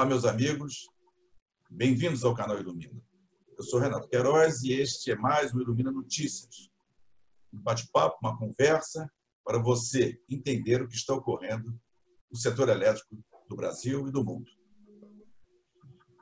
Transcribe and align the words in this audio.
Olá, 0.00 0.08
meus 0.08 0.24
amigos. 0.24 0.88
Bem-vindos 1.70 2.24
ao 2.24 2.34
canal 2.34 2.58
Ilumina. 2.58 2.98
Eu 3.54 3.62
sou 3.62 3.78
Renato 3.78 4.08
Queiroz 4.08 4.62
e 4.62 4.72
este 4.72 5.10
é 5.10 5.14
mais 5.14 5.54
um 5.54 5.60
Ilumina 5.60 5.92
Notícias. 5.92 6.70
Um 7.52 7.60
bate-papo, 7.60 8.16
uma 8.22 8.34
conversa 8.38 9.12
para 9.44 9.58
você 9.58 10.18
entender 10.26 10.80
o 10.80 10.88
que 10.88 10.96
está 10.96 11.12
ocorrendo 11.12 11.78
no 12.32 12.38
setor 12.38 12.70
elétrico 12.70 13.14
do 13.46 13.54
Brasil 13.54 14.08
e 14.08 14.10
do 14.10 14.24
mundo. 14.24 14.50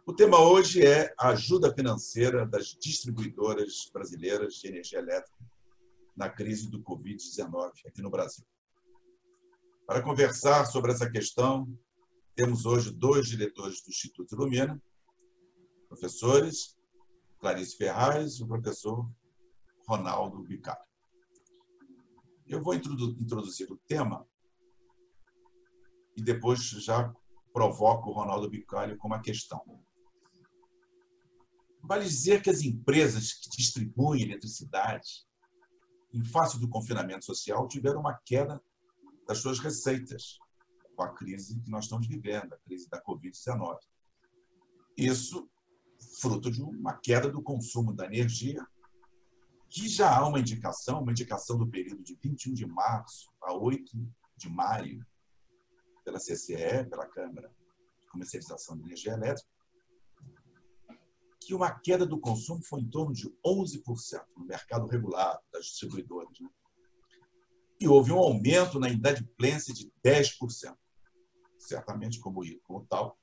O 0.05 0.13
tema 0.13 0.41
hoje 0.41 0.85
é 0.85 1.15
a 1.17 1.29
ajuda 1.29 1.73
financeira 1.73 2.45
das 2.45 2.77
distribuidoras 2.83 3.89
brasileiras 3.95 4.55
de 4.55 4.67
energia 4.67 4.99
elétrica 4.99 5.39
na 6.17 6.29
crise 6.29 6.69
do 6.69 6.83
Covid-19 6.83 7.71
aqui 7.87 8.03
no 8.03 8.11
Brasil. 8.11 8.45
Para 9.87 10.03
conversar 10.03 10.65
sobre 10.67 10.91
essa 10.91 11.09
questão, 11.09 11.65
temos 12.39 12.65
hoje 12.65 12.93
dois 12.93 13.27
diretores 13.27 13.83
do 13.83 13.91
Instituto 13.91 14.33
Ilumina, 14.33 14.81
professores, 15.89 16.79
Clarice 17.41 17.77
Ferraz 17.77 18.35
e 18.35 18.45
o 18.45 18.47
professor 18.47 19.11
Ronaldo 19.89 20.45
Bicalho. 20.45 20.79
Eu 22.47 22.63
vou 22.63 22.75
introduzir 22.75 23.73
o 23.73 23.77
tema 23.89 24.25
e 26.17 26.23
depois 26.23 26.61
já 26.61 27.13
provoco 27.53 28.11
o 28.11 28.13
Ronaldo 28.13 28.49
Bicalho 28.49 28.97
com 28.99 29.09
uma 29.09 29.21
questão. 29.21 29.61
Vale 31.83 32.05
dizer 32.05 32.41
que 32.41 32.51
as 32.51 32.63
empresas 32.63 33.33
que 33.33 33.51
distribuem 33.51 34.23
eletricidade, 34.23 35.27
em 36.15 36.25
face 36.25 36.61
do 36.61 36.69
confinamento 36.69 37.25
social, 37.25 37.67
tiveram 37.67 37.99
uma 37.99 38.17
queda 38.25 38.63
das 39.27 39.39
suas 39.39 39.59
receitas 39.59 40.39
com 40.99 41.05
a 41.05 41.15
crise 41.15 41.61
que 41.61 41.71
nós 41.71 41.85
estamos 41.85 42.09
vivendo, 42.09 42.53
a 42.53 42.59
crise 42.59 42.91
da 42.91 43.01
Covid-19. 43.01 43.79
Isso 44.97 45.49
fruto 46.21 46.51
de 46.51 46.61
uma 46.61 46.95
queda 46.95 47.31
do 47.31 47.41
consumo 47.41 47.93
da 47.93 48.05
energia, 48.05 48.67
que 49.71 49.89
já 49.89 50.17
há 50.17 50.27
uma 50.27 50.41
indicação, 50.41 51.01
uma 51.01 51.13
indicação 51.13 51.57
do 51.57 51.69
período 51.69 52.03
de 52.03 52.19
21 52.21 52.53
de 52.53 52.67
março 52.67 53.31
a 53.41 53.55
8 53.55 53.97
de 54.37 54.49
maio, 54.49 55.07
pela 56.05 56.19
CCE, 56.19 56.85
pela 56.91 57.07
Câmara 57.07 57.49
de 58.01 58.07
Comercialização 58.09 58.77
de 58.77 58.83
Energia 58.83 59.13
Elétrica, 59.13 59.49
que 61.41 61.55
uma 61.55 61.71
queda 61.71 62.05
do 62.05 62.19
consumo 62.19 62.61
foi 62.65 62.81
em 62.81 62.91
torno 62.91 63.13
de 63.13 63.31
11% 63.47 64.25
no 64.37 64.45
mercado 64.45 64.89
regulado 64.89 65.41
das 65.53 65.67
distribuidoras. 65.67 66.41
Né? 66.41 66.49
E 67.81 67.87
houve 67.87 68.11
um 68.11 68.19
aumento 68.19 68.81
na 68.81 68.89
inadimplência 68.89 69.73
de 69.73 69.93
10% 70.05 70.77
certamente, 71.69 72.19
como, 72.19 72.41
como 72.63 72.87
tal, 72.87 73.19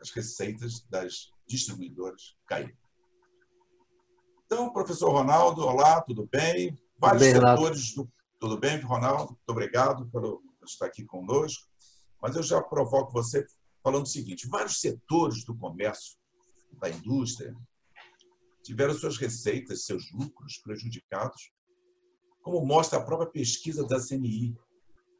as 0.00 0.10
receitas 0.10 0.80
das 0.90 1.30
distribuidoras 1.46 2.36
caíram. 2.46 2.76
Então, 4.44 4.72
professor 4.72 5.10
Ronaldo, 5.10 5.62
olá, 5.62 6.02
tudo 6.02 6.28
bem? 6.30 6.78
Vários 6.98 7.22
bem, 7.22 7.32
setores 7.32 7.94
do. 7.94 8.10
Tudo 8.38 8.58
bem, 8.58 8.80
Ronaldo? 8.80 9.32
Muito 9.32 9.48
obrigado 9.48 10.06
por 10.08 10.42
estar 10.64 10.86
aqui 10.86 11.04
conosco. 11.04 11.66
Mas 12.20 12.36
eu 12.36 12.42
já 12.42 12.60
provoco 12.60 13.12
você 13.12 13.46
falando 13.82 14.04
o 14.04 14.08
seguinte: 14.08 14.48
vários 14.48 14.80
setores 14.80 15.44
do 15.44 15.56
comércio, 15.56 16.18
da 16.72 16.90
indústria, 16.90 17.54
tiveram 18.62 18.94
suas 18.94 19.16
receitas, 19.16 19.84
seus 19.84 20.12
lucros 20.12 20.58
prejudicados, 20.58 21.52
como 22.42 22.64
mostra 22.64 22.98
a 22.98 23.04
própria 23.04 23.30
pesquisa 23.30 23.86
da 23.86 24.00
CNI, 24.00 24.56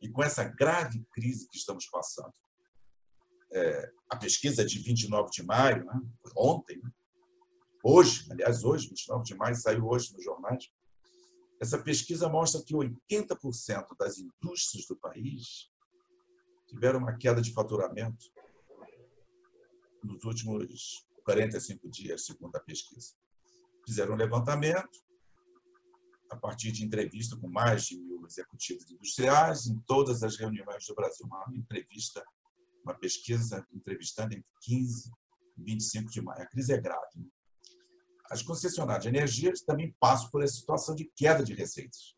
e 0.03 0.11
com 0.11 0.22
essa 0.22 0.45
grave 0.45 1.06
crise 1.12 1.48
que 1.48 1.56
estamos 1.56 1.86
passando. 1.86 2.34
É, 3.52 3.92
a 4.11 4.17
pesquisa 4.17 4.64
de 4.64 4.79
29 4.80 5.30
de 5.30 5.42
maio, 5.42 5.85
né, 5.85 6.01
ontem, 6.36 6.79
né, 6.83 6.90
hoje, 7.85 8.27
aliás, 8.30 8.64
hoje, 8.64 8.89
29 8.89 9.24
de 9.24 9.35
maio, 9.35 9.55
saiu 9.55 9.86
hoje 9.86 10.12
nos 10.12 10.24
jornais, 10.24 10.70
essa 11.61 11.80
pesquisa 11.80 12.29
mostra 12.29 12.62
que 12.64 12.74
80% 12.74 13.96
das 13.96 14.18
indústrias 14.18 14.85
do 14.86 14.96
país 14.96 15.70
tiveram 16.67 16.98
uma 16.98 17.17
queda 17.17 17.41
de 17.41 17.52
faturamento 17.52 18.33
nos 20.02 20.24
últimos 20.24 21.07
45 21.24 21.89
dias, 21.89 22.27
segundo 22.27 22.57
a 22.57 22.61
pesquisa. 22.61 23.14
Fizeram 23.86 24.14
um 24.14 24.17
levantamento, 24.17 24.91
a 26.33 26.37
partir 26.37 26.73
de 26.73 26.85
entrevista 26.85 27.37
com 27.37 27.48
mais 27.48 27.85
de 27.85 27.98
mil 27.98 28.25
executivos 28.27 28.91
industriais 28.91 29.67
em 29.67 29.79
todas 29.81 30.23
as 30.23 30.39
reuniões 30.39 30.87
do 30.87 30.95
Brasil. 30.95 31.27
Uma 31.27 31.45
entrevista, 31.55 32.25
uma 32.83 32.95
pesquisa 32.95 33.67
entrevistando 33.70 34.35
entre 34.35 34.48
15 34.63 35.11
e 35.59 35.63
25 35.63 36.11
de 36.11 36.23
maio. 36.23 36.42
A 36.42 36.47
crise 36.47 36.73
é 36.73 36.81
grave. 36.81 37.19
Né? 37.19 37.27
As 38.31 38.42
concessionárias 38.42 39.03
de 39.03 39.11
energia 39.11 39.53
também 39.67 39.95
passam 40.01 40.31
por 40.31 40.42
essa 40.42 40.55
situação 40.55 40.95
de 40.95 41.05
queda 41.15 41.45
de 41.45 41.53
receitas 41.53 42.17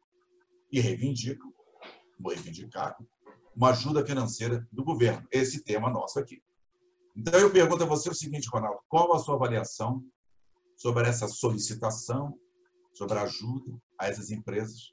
e 0.70 0.78
reivindicam, 0.78 1.52
ou 2.22 2.30
reivindicaram, 2.30 3.04
uma 3.54 3.70
ajuda 3.70 4.06
financeira 4.06 4.66
do 4.70 4.84
governo. 4.84 5.26
Esse 5.30 5.64
tema 5.64 5.90
nosso 5.90 6.20
aqui. 6.20 6.40
Então, 7.16 7.38
eu 7.38 7.52
pergunto 7.52 7.82
a 7.82 7.86
você 7.86 8.08
o 8.08 8.14
seguinte, 8.14 8.48
Ronaldo: 8.48 8.80
qual 8.88 9.12
a 9.12 9.18
sua 9.18 9.34
avaliação 9.34 10.04
sobre 10.76 11.08
essa 11.08 11.26
solicitação, 11.26 12.38
sobre 12.92 13.18
a 13.18 13.22
ajuda 13.22 13.80
a 13.98 14.06
essas 14.06 14.30
empresas 14.30 14.90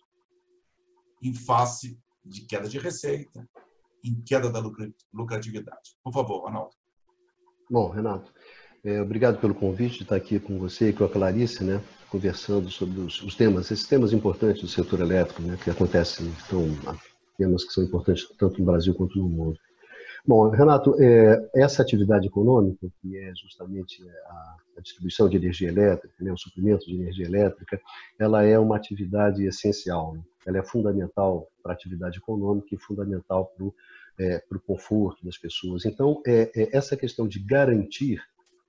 em 1.21 1.33
face 1.33 1.99
de 2.25 2.41
queda 2.45 2.67
de 2.67 2.77
receita, 2.79 3.47
em 4.03 4.21
queda 4.21 4.49
da 4.49 4.61
lucratividade. 5.13 5.95
Por 6.03 6.13
favor, 6.13 6.43
Ronaldo. 6.45 6.71
Bom, 7.69 7.89
Renato, 7.89 8.33
é, 8.83 9.01
obrigado 9.01 9.39
pelo 9.39 9.53
convite 9.53 9.97
de 9.97 10.03
estar 10.03 10.15
aqui 10.15 10.39
com 10.39 10.57
você 10.57 10.89
e 10.89 10.93
com 10.93 11.03
a 11.03 11.09
Clarice, 11.09 11.63
né, 11.63 11.81
conversando 12.09 12.69
sobre 12.69 12.99
os, 12.99 13.21
os 13.21 13.35
temas, 13.35 13.69
esses 13.71 13.87
temas 13.87 14.11
importantes 14.11 14.61
do 14.61 14.67
setor 14.67 15.01
elétrico, 15.01 15.41
né, 15.41 15.57
que 15.63 15.69
acontecem, 15.69 16.27
então, 16.45 16.65
temas 17.37 17.63
que 17.63 17.71
são 17.71 17.83
importantes 17.83 18.27
tanto 18.37 18.59
no 18.59 18.65
Brasil 18.65 18.93
quanto 18.95 19.17
no 19.17 19.29
mundo. 19.29 19.57
Bom, 20.25 20.49
Renato, 20.49 20.95
é, 20.99 21.49
essa 21.55 21.81
atividade 21.81 22.27
econômica, 22.27 22.87
que 23.01 23.17
é 23.17 23.31
justamente 23.35 24.03
a, 24.27 24.55
a 24.81 24.83
distribuição 24.83 25.29
de 25.29 25.37
energia 25.37 25.69
elétrica, 25.69 26.13
né, 26.19 26.33
o 26.33 26.37
suprimento 26.37 26.85
de 26.85 26.95
energia 26.95 27.25
elétrica, 27.25 27.79
ela 28.19 28.43
é 28.43 28.57
uma 28.59 28.75
atividade 28.75 29.45
essencial. 29.45 30.15
Né? 30.15 30.21
Ela 30.45 30.57
é 30.57 30.63
fundamental 30.63 31.47
para 31.61 31.71
a 31.71 31.75
atividade 31.75 32.17
econômica 32.17 32.73
e 32.73 32.77
fundamental 32.77 33.53
para 33.55 33.65
o 33.65 33.73
é, 34.19 34.43
conforto 34.65 35.23
das 35.23 35.37
pessoas. 35.37 35.85
Então, 35.85 36.21
é, 36.25 36.51
é, 36.55 36.75
essa 36.75 36.97
questão 36.97 37.27
de 37.27 37.39
garantir 37.39 38.21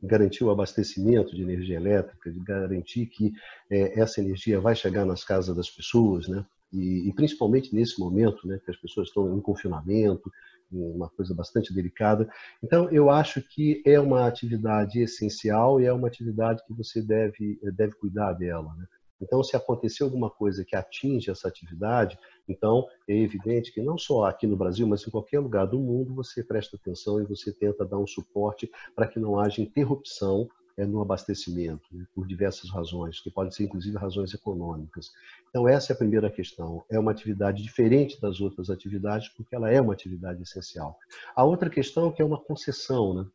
garantir 0.04 0.42
o 0.42 0.50
abastecimento 0.50 1.32
de 1.32 1.42
energia 1.42 1.76
elétrica, 1.76 2.28
de 2.28 2.40
garantir 2.40 3.06
que 3.06 3.32
é, 3.70 4.00
essa 4.00 4.20
energia 4.20 4.58
vai 4.58 4.74
chegar 4.74 5.04
nas 5.04 5.22
casas 5.22 5.54
das 5.54 5.70
pessoas, 5.70 6.26
né? 6.26 6.44
E, 6.72 7.08
e, 7.08 7.12
principalmente 7.12 7.74
nesse 7.74 8.00
momento, 8.00 8.46
né, 8.46 8.58
que 8.64 8.70
as 8.70 8.76
pessoas 8.76 9.08
estão 9.08 9.36
em 9.36 9.40
confinamento, 9.40 10.30
uma 10.70 11.10
coisa 11.10 11.34
bastante 11.34 11.74
delicada. 11.74 12.28
Então, 12.62 12.90
eu 12.90 13.10
acho 13.10 13.42
que 13.42 13.82
é 13.84 14.00
uma 14.00 14.26
atividade 14.26 15.00
essencial 15.00 15.80
e 15.80 15.84
é 15.84 15.92
uma 15.92 16.08
atividade 16.08 16.62
que 16.66 16.72
você 16.72 17.02
deve, 17.02 17.58
deve 17.74 17.94
cuidar 17.94 18.32
dela. 18.32 18.74
Né? 18.76 18.86
Então, 19.20 19.42
se 19.42 19.56
acontecer 19.56 20.02
alguma 20.02 20.28
coisa 20.28 20.64
que 20.64 20.74
atinge 20.74 21.30
essa 21.30 21.46
atividade, 21.46 22.18
então 22.48 22.86
é 23.08 23.16
evidente 23.16 23.72
que 23.72 23.80
não 23.80 23.96
só 23.96 24.24
aqui 24.24 24.46
no 24.46 24.56
Brasil, 24.56 24.86
mas 24.86 25.06
em 25.06 25.10
qualquer 25.10 25.38
lugar 25.38 25.66
do 25.66 25.78
mundo, 25.78 26.14
você 26.14 26.42
presta 26.42 26.76
atenção 26.76 27.20
e 27.20 27.24
você 27.24 27.52
tenta 27.52 27.84
dar 27.84 27.98
um 27.98 28.06
suporte 28.06 28.68
para 28.96 29.06
que 29.06 29.20
não 29.20 29.38
haja 29.38 29.62
interrupção 29.62 30.48
é, 30.76 30.86
no 30.86 31.00
abastecimento, 31.00 31.82
né, 31.92 32.04
por 32.14 32.26
diversas 32.26 32.70
razões, 32.70 33.20
que 33.20 33.30
podem 33.30 33.52
ser 33.52 33.64
inclusive 33.64 33.96
razões 33.96 34.32
econômicas. 34.32 35.10
Então, 35.48 35.68
essa 35.68 35.92
é 35.92 35.94
a 35.94 35.98
primeira 35.98 36.30
questão. 36.30 36.84
É 36.90 36.98
uma 36.98 37.10
atividade 37.10 37.62
diferente 37.62 38.20
das 38.20 38.40
outras 38.40 38.70
atividades, 38.70 39.28
porque 39.28 39.54
ela 39.54 39.70
é 39.70 39.80
uma 39.80 39.92
atividade 39.92 40.42
essencial. 40.42 40.98
A 41.36 41.44
outra 41.44 41.68
questão 41.68 42.08
é 42.08 42.12
que 42.12 42.22
é 42.22 42.24
uma 42.24 42.40
concessão, 42.40 43.14
né? 43.14 43.26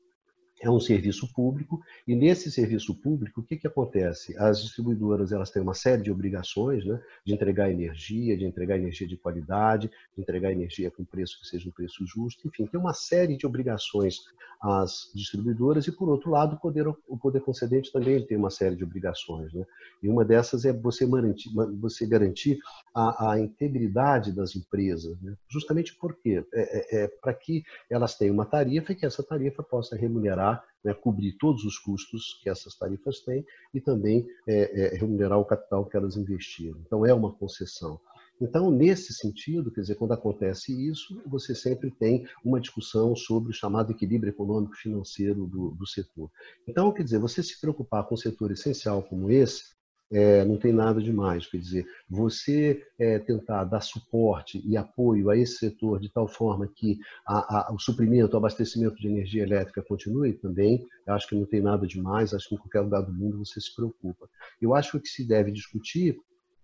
É 0.62 0.70
um 0.70 0.80
serviço 0.80 1.32
público 1.34 1.82
e 2.08 2.16
nesse 2.16 2.52
serviço 2.52 2.96
público 2.96 3.42
o 3.42 3.44
que, 3.44 3.58
que 3.58 3.68
acontece? 3.68 4.36
As 4.38 4.62
distribuidoras 4.62 5.32
elas 5.32 5.52
têm 5.52 5.62
uma 5.62 5.74
série 5.74 6.02
de 6.02 6.12
obrigações, 6.12 6.86
né, 6.86 7.00
de 7.26 7.34
entregar 7.34 7.72
energia, 7.72 8.38
de 8.38 8.46
entregar 8.46 8.78
energia 8.78 9.08
de 9.08 9.18
qualidade, 9.18 9.90
de 10.16 10.22
entregar 10.22 10.52
energia 10.52 10.90
com 10.90 11.06
preço 11.06 11.40
que 11.40 11.48
seja 11.48 11.70
um 11.70 11.72
preço 11.72 12.06
justo, 12.06 12.48
enfim, 12.48 12.66
tem 12.66 12.80
uma 12.80 12.94
série 12.94 13.38
de 13.38 13.46
obrigações 13.46 14.18
às 14.60 15.12
distribuidoras 15.14 15.88
e 15.88 15.92
por 15.92 16.10
outro 16.10 16.32
lado 16.32 16.56
o 16.56 16.60
poder 16.60 16.88
o 16.88 17.18
poder 17.18 17.42
concedente 17.42 17.92
também 17.92 18.26
tem 18.26 18.38
uma 18.38 18.50
série 18.50 18.76
de 18.76 18.84
obrigações, 18.84 19.54
né? 19.54 19.64
E 20.02 20.10
uma 20.10 20.26
dessas 20.26 20.66
é 20.66 20.74
você 20.74 21.06
garantir, 21.06 21.50
você 21.80 22.06
garantir 22.08 22.58
a, 22.94 23.32
a 23.32 23.40
integridade 23.40 24.32
das 24.32 24.56
empresas, 24.56 25.20
né? 25.22 25.36
justamente 25.48 25.96
porque 25.96 26.44
é, 26.54 27.02
é, 27.02 27.04
é 27.04 27.08
para 27.08 27.34
que 27.34 27.64
elas 27.90 28.16
tenham 28.16 28.34
uma 28.34 28.46
tarifa 28.46 28.92
e 28.92 28.96
que 28.96 29.06
essa 29.06 29.24
tarifa 29.24 29.62
possa 29.62 29.96
remunerar 29.96 30.47
né, 30.84 30.94
cobrir 30.94 31.34
todos 31.38 31.64
os 31.64 31.78
custos 31.80 32.40
que 32.42 32.50
essas 32.50 32.76
tarifas 32.76 33.20
têm 33.22 33.46
e 33.74 33.82
também 33.82 34.26
é, 34.48 34.96
é, 34.96 34.98
remunerar 34.98 35.40
o 35.40 35.46
capital 35.46 35.86
que 35.86 35.98
elas 35.98 36.16
investiram. 36.16 36.80
Então, 36.86 37.06
é 37.06 37.14
uma 37.14 37.34
concessão. 37.34 38.00
Então, 38.40 38.70
nesse 38.70 39.14
sentido, 39.14 39.72
quer 39.72 39.82
dizer, 39.82 39.96
quando 39.96 40.12
acontece 40.12 40.72
isso, 40.88 41.20
você 41.26 41.56
sempre 41.56 41.90
tem 41.90 42.28
uma 42.46 42.60
discussão 42.60 43.16
sobre 43.16 43.50
o 43.50 43.54
chamado 43.54 43.92
equilíbrio 43.92 44.30
econômico-financeiro 44.30 45.48
do, 45.48 45.72
do 45.72 45.88
setor. 45.88 46.30
Então, 46.68 46.92
quer 46.94 47.04
dizer, 47.04 47.20
você 47.20 47.42
se 47.42 47.60
preocupar 47.60 48.08
com 48.08 48.14
um 48.14 48.18
setor 48.18 48.52
essencial 48.52 49.02
como 49.02 49.32
esse, 49.32 49.76
é, 50.12 50.46
não 50.46 50.58
tem 50.58 50.72
nada 50.72 51.02
demais. 51.02 51.48
Quer 51.48 51.58
dizer, 51.58 51.86
você 52.10 52.84
é, 53.00 53.20
tentar 53.20 53.64
dar 53.66 53.82
suporte 53.82 54.62
e 54.66 54.78
apoio 54.78 55.30
a 55.30 55.38
esse 55.38 55.58
setor 55.58 56.00
de 56.00 56.10
tal 56.10 56.28
forma 56.28 56.68
que 56.68 56.98
a, 57.26 57.70
a, 57.70 57.74
o 57.74 57.80
suprimento, 57.80 58.34
o 58.34 58.38
abastecimento 58.38 58.96
de 58.96 59.08
energia 59.08 59.44
elétrica 59.44 59.82
continue 59.82 60.34
também, 60.34 60.86
eu 61.06 61.14
acho 61.14 61.28
que 61.28 61.36
não 61.36 61.46
tem 61.46 61.62
nada 61.62 61.86
demais, 61.86 62.34
acho 62.34 62.50
que 62.50 62.56
em 62.56 62.58
qualquer 62.58 62.82
lugar 62.82 63.02
do 63.02 63.14
mundo 63.14 63.40
você 63.40 63.60
se 63.60 63.76
preocupa. 63.76 64.30
Eu 64.62 64.74
acho 64.74 65.00
que 65.00 65.08
se 65.08 65.28
deve 65.28 65.52
discutir 65.52 66.18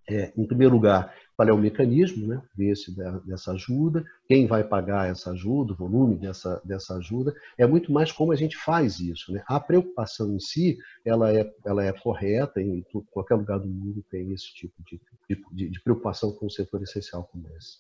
é, 0.09 0.33
em 0.35 0.45
primeiro 0.45 0.73
lugar, 0.73 1.15
qual 1.35 1.49
é 1.49 1.53
o 1.53 1.57
mecanismo 1.57 2.27
né, 2.27 2.41
desse, 2.55 2.95
dessa 3.25 3.51
ajuda, 3.53 4.05
quem 4.27 4.45
vai 4.45 4.63
pagar 4.63 5.09
essa 5.09 5.31
ajuda, 5.31 5.73
o 5.73 5.75
volume 5.75 6.15
dessa, 6.15 6.61
dessa 6.63 6.95
ajuda, 6.95 7.33
é 7.57 7.65
muito 7.65 7.91
mais 7.91 8.11
como 8.11 8.31
a 8.31 8.35
gente 8.35 8.55
faz 8.57 8.99
isso. 8.99 9.31
Né? 9.31 9.43
A 9.47 9.59
preocupação 9.59 10.33
em 10.33 10.39
si, 10.39 10.77
ela 11.03 11.31
é, 11.31 11.51
ela 11.65 11.83
é 11.83 11.91
correta, 11.91 12.61
em 12.61 12.85
qualquer 13.11 13.35
lugar 13.35 13.59
do 13.59 13.67
mundo 13.67 14.03
tem 14.09 14.31
esse 14.31 14.53
tipo 14.53 14.75
de, 14.83 15.01
de, 15.51 15.69
de 15.69 15.81
preocupação 15.81 16.31
com 16.31 16.45
um 16.45 16.49
setor 16.49 16.81
essencial 16.83 17.23
como 17.31 17.47
esse. 17.57 17.79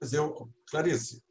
Mas 0.00 0.12
eu, 0.12 0.50
Clarice, 0.70 1.22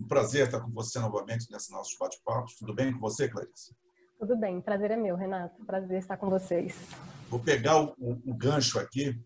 um 0.00 0.08
prazer 0.08 0.46
estar 0.46 0.60
com 0.60 0.70
você 0.70 0.98
novamente 0.98 1.50
nesse 1.50 1.70
nosso 1.70 1.96
bate-papo. 2.00 2.48
Tudo 2.58 2.74
bem 2.74 2.92
com 2.92 2.98
você, 2.98 3.28
Clarice? 3.28 3.76
Tudo 4.18 4.36
bem, 4.36 4.60
prazer 4.60 4.90
é 4.92 4.96
meu, 4.96 5.14
Renato. 5.14 5.64
Prazer 5.64 5.98
estar 5.98 6.16
com 6.16 6.30
vocês. 6.30 6.74
Vou 7.28 7.38
pegar 7.38 7.80
o, 7.80 7.94
o, 7.98 8.30
o 8.30 8.34
gancho 8.34 8.78
aqui 8.78 9.20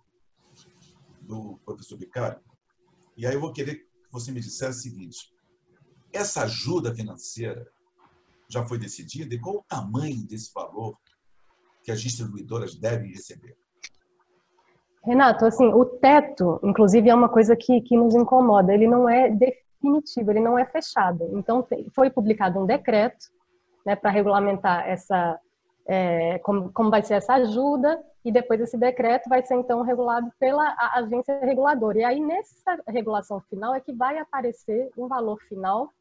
do 1.27 1.59
professor 1.65 1.99
Bicário, 1.99 2.41
e 3.17 3.27
aí 3.27 3.35
eu 3.35 3.41
vou 3.41 3.53
querer 3.53 3.77
que 3.77 3.87
você 4.11 4.31
me 4.31 4.41
dissesse 4.41 4.79
o 4.79 4.83
seguinte: 4.83 5.35
essa 6.13 6.43
ajuda 6.45 6.95
financeira 6.95 7.67
já 8.49 8.65
foi 8.65 8.79
decidida 8.79 9.35
e 9.35 9.41
qual 9.41 9.57
o 9.57 9.65
tamanho 9.69 10.27
desse 10.27 10.53
valor 10.55 10.97
que 11.83 11.91
as 11.91 12.01
distribuidoras 12.01 12.75
devem 12.75 13.11
receber? 13.11 13.57
Renato, 15.05 15.45
assim, 15.45 15.67
o 15.67 15.85
teto, 15.85 16.59
inclusive, 16.65 17.09
é 17.09 17.15
uma 17.15 17.29
coisa 17.29 17.55
que, 17.55 17.81
que 17.81 17.97
nos 17.97 18.13
incomoda. 18.15 18.75
Ele 18.75 18.89
não 18.89 19.09
é 19.09 19.31
definitivo, 19.31 20.33
ele 20.33 20.41
não 20.41 20.59
é 20.59 20.65
fechado. 20.65 21.31
Então, 21.39 21.65
foi 21.95 22.11
publicado 22.11 22.59
um 22.59 22.67
decreto 22.67 23.27
né, 23.85 23.95
para 23.95 24.11
regulamentar 24.11 24.85
essa, 24.89 25.39
é, 25.87 26.39
como, 26.41 26.73
como 26.73 26.91
vai 26.91 27.03
ser 27.03 27.15
essa 27.15 27.35
ajuda, 27.35 28.03
e 28.25 28.33
depois 28.33 28.61
esse 28.61 28.77
decreto 28.77 29.29
vai 29.29 29.43
ser 29.45 29.55
então 29.55 29.83
regulado 29.83 30.31
pela 30.39 30.75
agência 30.95 31.39
reguladora. 31.41 31.99
E 31.99 32.05
aí, 32.05 32.21
nessa 32.21 32.83
regulação 32.89 33.41
final, 33.49 33.75
é 33.75 33.81
que 33.81 33.93
vai 33.93 34.19
aparecer 34.19 34.91
um 34.99 35.07
valor 35.07 35.41
final 35.49 35.93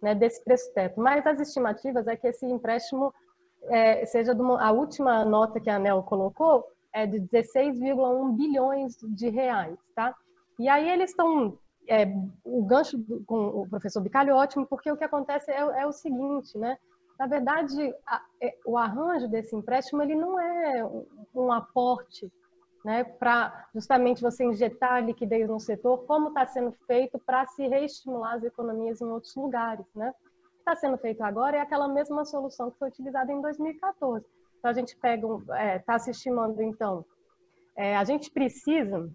né, 0.00 0.14
desse 0.14 0.42
preço 0.44 0.72
teto. 0.72 1.00
Mas 1.00 1.26
as 1.26 1.40
estimativas 1.40 2.06
é 2.06 2.16
que 2.16 2.28
esse 2.28 2.46
empréstimo 2.46 3.12
é, 3.64 4.04
seja 4.06 4.32
uma, 4.32 4.62
a 4.62 4.70
última 4.70 5.24
nota 5.24 5.60
que 5.60 5.70
a 5.70 5.76
ANEL 5.76 6.02
colocou 6.02 6.64
é 6.92 7.06
de 7.06 7.20
16,1 7.20 8.36
bilhões 8.36 8.96
de 9.02 9.28
reais, 9.28 9.78
tá? 9.94 10.14
E 10.58 10.68
aí 10.68 10.88
eles 10.90 11.10
estão 11.10 11.58
é, 11.88 12.06
o 12.44 12.62
gancho 12.64 13.02
com 13.26 13.62
o 13.62 13.68
professor 13.68 14.00
Bicalho 14.00 14.30
é 14.30 14.34
ótimo, 14.34 14.66
porque 14.66 14.90
o 14.90 14.96
que 14.96 15.04
acontece 15.04 15.50
é, 15.50 15.56
é 15.56 15.86
o 15.86 15.92
seguinte, 15.92 16.56
né? 16.58 16.76
Na 17.18 17.26
verdade, 17.26 17.94
a, 18.06 18.22
é, 18.40 18.56
o 18.64 18.76
arranjo 18.76 19.28
desse 19.28 19.54
empréstimo 19.54 20.02
ele 20.02 20.14
não 20.14 20.38
é 20.40 20.84
um, 21.34 21.52
aporte 21.52 22.32
né, 22.84 23.04
para 23.04 23.68
justamente 23.74 24.20
você 24.20 24.44
injetar 24.44 25.04
liquidez 25.04 25.48
no 25.48 25.60
setor, 25.60 26.04
como 26.06 26.28
está 26.28 26.46
sendo 26.46 26.72
feito 26.86 27.18
para 27.18 27.46
se 27.46 27.66
reestimular 27.68 28.34
as 28.34 28.44
economias 28.44 29.00
em 29.00 29.06
outros 29.06 29.34
lugares. 29.36 29.86
Né? 29.94 30.12
Está 30.58 30.74
sendo 30.74 30.98
feito 30.98 31.22
agora 31.22 31.56
é 31.56 31.60
aquela 31.60 31.88
mesma 31.88 32.24
solução 32.24 32.70
que 32.70 32.78
foi 32.78 32.88
utilizada 32.88 33.32
em 33.32 33.40
2014. 33.40 34.26
Então, 34.58 34.70
a 34.70 34.74
gente 34.74 34.96
pega, 34.96 35.26
está 35.26 35.58
é, 35.58 35.78
tá 35.80 35.98
se 35.98 36.10
estimando, 36.10 36.62
então, 36.62 37.04
é, 37.76 37.96
a 37.96 38.04
gente 38.04 38.30
precisa 38.30 39.10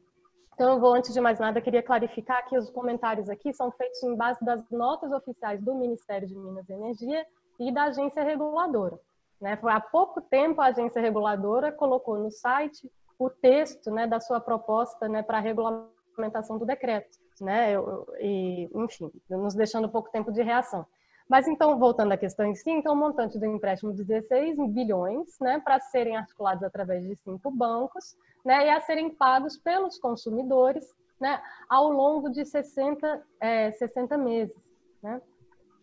então, 0.57 0.73
eu 0.73 0.79
vou, 0.79 0.95
antes 0.95 1.13
de 1.13 1.21
mais 1.21 1.39
nada, 1.39 1.61
queria 1.61 1.83
clarificar 1.83 2.43
que 2.49 2.57
os 2.57 2.67
comentários 2.71 3.29
aqui 3.29 3.53
são 3.53 3.71
feitos 3.71 4.01
em 4.01 4.15
base 4.15 4.43
das 4.43 4.67
notas 4.71 5.11
oficiais 5.11 5.61
do 5.61 5.75
Ministério 5.75 6.27
de 6.27 6.35
Minas 6.35 6.67
e 6.67 6.73
Energia 6.73 7.23
e 7.59 7.71
da 7.71 7.83
agência 7.85 8.23
reguladora. 8.23 8.99
Né? 9.39 9.55
Foi 9.57 9.71
há 9.71 9.79
pouco 9.79 10.21
tempo 10.21 10.61
a 10.61 10.67
agência 10.67 11.01
reguladora 11.01 11.71
colocou 11.71 12.17
no 12.17 12.31
site 12.31 12.91
o 13.19 13.29
texto 13.29 13.91
né, 13.91 14.05
da 14.07 14.19
sua 14.19 14.39
proposta 14.39 15.07
né, 15.07 15.23
para 15.23 15.37
a 15.37 15.41
regulamentação 15.41 16.57
do 16.57 16.65
decreto, 16.65 17.17
né? 17.41 17.71
Eu, 17.71 18.07
e, 18.19 18.69
enfim, 18.75 19.11
nos 19.29 19.55
deixando 19.55 19.89
pouco 19.89 20.11
tempo 20.11 20.31
de 20.31 20.43
reação. 20.43 20.85
Mas 21.27 21.47
então, 21.47 21.77
voltando 21.77 22.13
à 22.13 22.17
questão 22.17 22.45
em 22.45 22.55
si, 22.55 22.69
então 22.69 22.93
o 22.93 22.97
montante 22.97 23.37
do 23.37 23.45
empréstimo 23.45 23.93
de 23.93 24.03
16 24.03 24.57
bilhões, 24.69 25.37
né, 25.41 25.59
para 25.59 25.79
serem 25.79 26.15
articulados 26.15 26.63
através 26.63 27.03
de 27.03 27.15
cinco 27.17 27.51
bancos, 27.51 28.15
né, 28.45 28.67
e 28.67 28.69
a 28.69 28.79
serem 28.79 29.09
pagos 29.09 29.57
pelos 29.57 29.99
consumidores, 29.99 30.95
né, 31.19 31.41
ao 31.67 31.91
longo 31.91 32.29
de 32.29 32.45
60, 32.45 33.21
é, 33.41 33.71
60 33.71 34.17
meses, 34.17 34.55
né? 35.03 35.21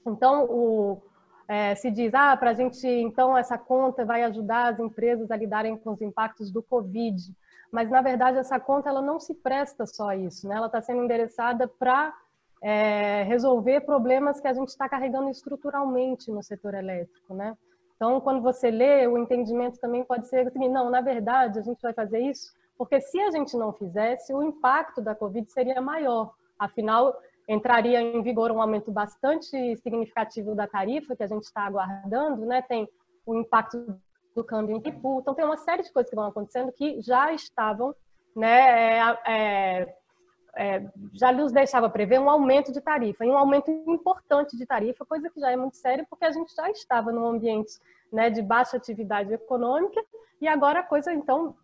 Então, 0.07 0.45
o, 0.45 1.03
é, 1.49 1.75
se 1.75 1.91
diz, 1.91 2.13
ah, 2.15 2.37
para 2.37 2.51
a 2.51 2.55
gente, 2.55 2.87
então, 2.87 3.37
essa 3.37 3.59
conta 3.59 4.05
vai 4.05 4.23
ajudar 4.23 4.73
as 4.73 4.79
empresas 4.79 5.31
a 5.31 5.37
lidarem 5.37 5.77
com 5.77 5.93
os 5.93 6.01
impactos 6.01 6.51
do 6.51 6.63
Covid. 6.63 7.17
Mas, 7.71 7.91
na 7.91 8.01
verdade, 8.01 8.39
essa 8.39 8.59
conta 8.59 8.89
ela 8.89 9.03
não 9.03 9.19
se 9.19 9.35
presta 9.35 9.87
só 9.87 10.11
a 10.11 10.17
isso, 10.17 10.49
né? 10.49 10.57
ela 10.57 10.67
está 10.67 10.81
sendo 10.81 11.03
endereçada 11.03 11.67
para 11.67 12.15
é, 12.63 13.23
resolver 13.25 13.81
problemas 13.81 14.41
que 14.41 14.49
a 14.49 14.55
gente 14.55 14.69
está 14.69 14.89
carregando 14.89 15.29
estruturalmente 15.29 16.31
no 16.31 16.43
setor 16.43 16.75
elétrico. 16.75 17.35
Né? 17.35 17.57
Então, 17.97 18.21
quando 18.21 18.41
você 18.41 18.71
lê, 18.71 19.07
o 19.07 19.19
entendimento 19.19 19.79
também 19.81 20.05
pode 20.05 20.29
ser 20.29 20.47
assim, 20.47 20.69
não, 20.69 20.89
na 20.89 21.01
verdade, 21.01 21.59
a 21.59 21.63
gente 21.63 21.83
vai 21.83 21.93
fazer 21.93 22.21
isso 22.21 22.53
porque 22.77 23.01
se 23.01 23.21
a 23.21 23.31
gente 23.31 23.57
não 23.57 23.73
fizesse, 23.73 24.35
o 24.35 24.43
impacto 24.43 25.01
da 25.01 25.15
Covid 25.15 25.51
seria 25.51 25.81
maior. 25.81 26.35
Afinal, 26.59 27.17
entraria 27.49 28.01
em 28.01 28.23
vigor 28.23 28.51
um 28.51 28.61
aumento 28.61 28.91
bastante 28.91 29.77
significativo 29.77 30.55
da 30.55 30.67
tarifa 30.67 31.15
que 31.15 31.23
a 31.23 31.27
gente 31.27 31.45
está 31.45 31.63
aguardando, 31.63 32.47
né? 32.47 32.63
Tem 32.63 32.89
o 33.27 33.35
impacto 33.37 33.99
do 34.35 34.43
câmbio 34.43 34.77
em 34.77 34.89
Ipu, 34.89 35.21
então 35.21 35.35
tem 35.35 35.45
uma 35.45 35.57
série 35.57 35.83
de 35.83 35.93
coisas 35.93 36.11
que 36.11 36.17
vão 36.17 36.27
acontecendo 36.27 36.73
que 36.73 37.01
já 37.01 37.33
estavam, 37.33 37.95
né? 38.35 38.99
É, 38.99 39.19
é, 39.27 39.95
é, 40.57 40.85
já 41.13 41.33
nos 41.33 41.53
deixava 41.53 41.91
prever 41.91 42.21
um 42.21 42.31
aumento 42.31 42.73
de 42.73 42.81
tarifa, 42.81 43.25
e 43.25 43.29
um 43.29 43.37
aumento 43.37 43.71
importante 43.71 44.57
de 44.57 44.67
tarifa, 44.67 45.05
coisa 45.05 45.29
que 45.31 45.41
já 45.41 45.51
é 45.51 45.57
muito 45.57 45.77
séria, 45.77 46.07
porque 46.09 46.25
a 46.25 46.31
gente 46.31 46.55
já 46.55 46.71
estava 46.71 47.13
num 47.13 47.27
ambiente 47.27 47.79
né, 48.13 48.31
de 48.31 48.41
baixa 48.41 48.77
atividade 48.77 49.33
econômica, 49.33 50.01
e 50.41 50.49
agora 50.49 50.81
a 50.81 50.85
coisa, 50.85 51.13
então, 51.13 51.57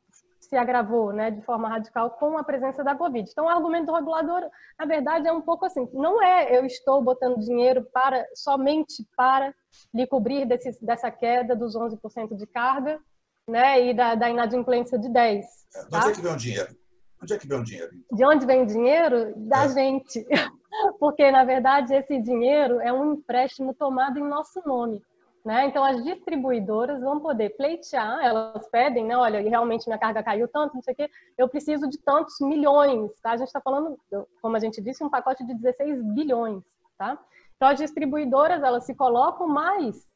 se 0.50 0.56
agravou 0.56 1.12
né, 1.12 1.30
de 1.30 1.40
forma 1.42 1.68
radical 1.68 2.10
com 2.10 2.36
a 2.36 2.42
presença 2.42 2.82
da 2.82 2.96
Covid. 2.96 3.30
Então, 3.30 3.46
o 3.46 3.48
argumento 3.48 3.86
do 3.86 3.94
regulador, 3.94 4.42
na 4.76 4.84
verdade, 4.84 5.28
é 5.28 5.32
um 5.32 5.40
pouco 5.40 5.64
assim: 5.64 5.88
não 5.92 6.20
é 6.20 6.58
eu 6.58 6.66
estou 6.66 7.00
botando 7.00 7.38
dinheiro 7.38 7.86
para 7.92 8.26
somente 8.34 9.06
para 9.16 9.54
lhe 9.94 10.06
cobrir 10.08 10.44
desse, 10.46 10.84
dessa 10.84 11.08
queda 11.08 11.54
dos 11.54 11.76
11% 11.76 12.36
de 12.36 12.46
carga 12.48 13.00
né, 13.48 13.86
e 13.86 13.94
da, 13.94 14.16
da 14.16 14.28
inadimplência 14.28 14.98
de 14.98 15.08
10%. 15.08 15.44
É, 15.72 15.84
de 15.84 15.96
onde 15.96 16.08
é 16.08 16.12
que 16.12 16.20
vem 16.20 16.32
o 16.32 16.36
dinheiro? 16.36 16.76
Onde 17.22 17.32
é 17.32 17.38
que 17.38 17.46
vem 17.46 17.58
o 17.60 17.64
dinheiro? 17.64 17.90
Então? 17.94 18.18
De 18.18 18.24
onde 18.24 18.46
vem 18.46 18.62
o 18.62 18.66
dinheiro? 18.66 19.32
Da 19.36 19.64
é. 19.64 19.68
gente. 19.68 20.26
Porque, 20.98 21.30
na 21.30 21.44
verdade, 21.44 21.94
esse 21.94 22.20
dinheiro 22.20 22.80
é 22.80 22.92
um 22.92 23.14
empréstimo 23.14 23.72
tomado 23.72 24.18
em 24.18 24.26
nosso 24.26 24.60
nome. 24.66 25.00
Né? 25.44 25.66
Então, 25.66 25.82
as 25.82 26.02
distribuidoras 26.04 27.00
vão 27.00 27.18
poder 27.18 27.50
pleitear, 27.56 28.22
elas 28.22 28.68
pedem, 28.68 29.06
né? 29.06 29.16
olha, 29.16 29.40
realmente 29.40 29.86
minha 29.86 29.98
carga 29.98 30.22
caiu 30.22 30.46
tanto, 30.46 30.74
não 30.74 30.82
sei 30.82 30.92
o 30.92 30.96
quê, 30.96 31.10
eu 31.38 31.48
preciso 31.48 31.88
de 31.88 31.98
tantos 31.98 32.38
milhões. 32.40 33.10
Tá? 33.22 33.32
A 33.32 33.36
gente 33.38 33.46
está 33.46 33.60
falando, 33.60 33.98
como 34.42 34.56
a 34.56 34.60
gente 34.60 34.82
disse, 34.82 35.02
um 35.02 35.08
pacote 35.08 35.44
de 35.46 35.54
16 35.54 36.02
bilhões. 36.14 36.62
Tá? 36.98 37.18
Então, 37.56 37.68
as 37.68 37.78
distribuidoras, 37.78 38.62
elas 38.62 38.84
se 38.84 38.94
colocam 38.94 39.48
mais 39.48 40.06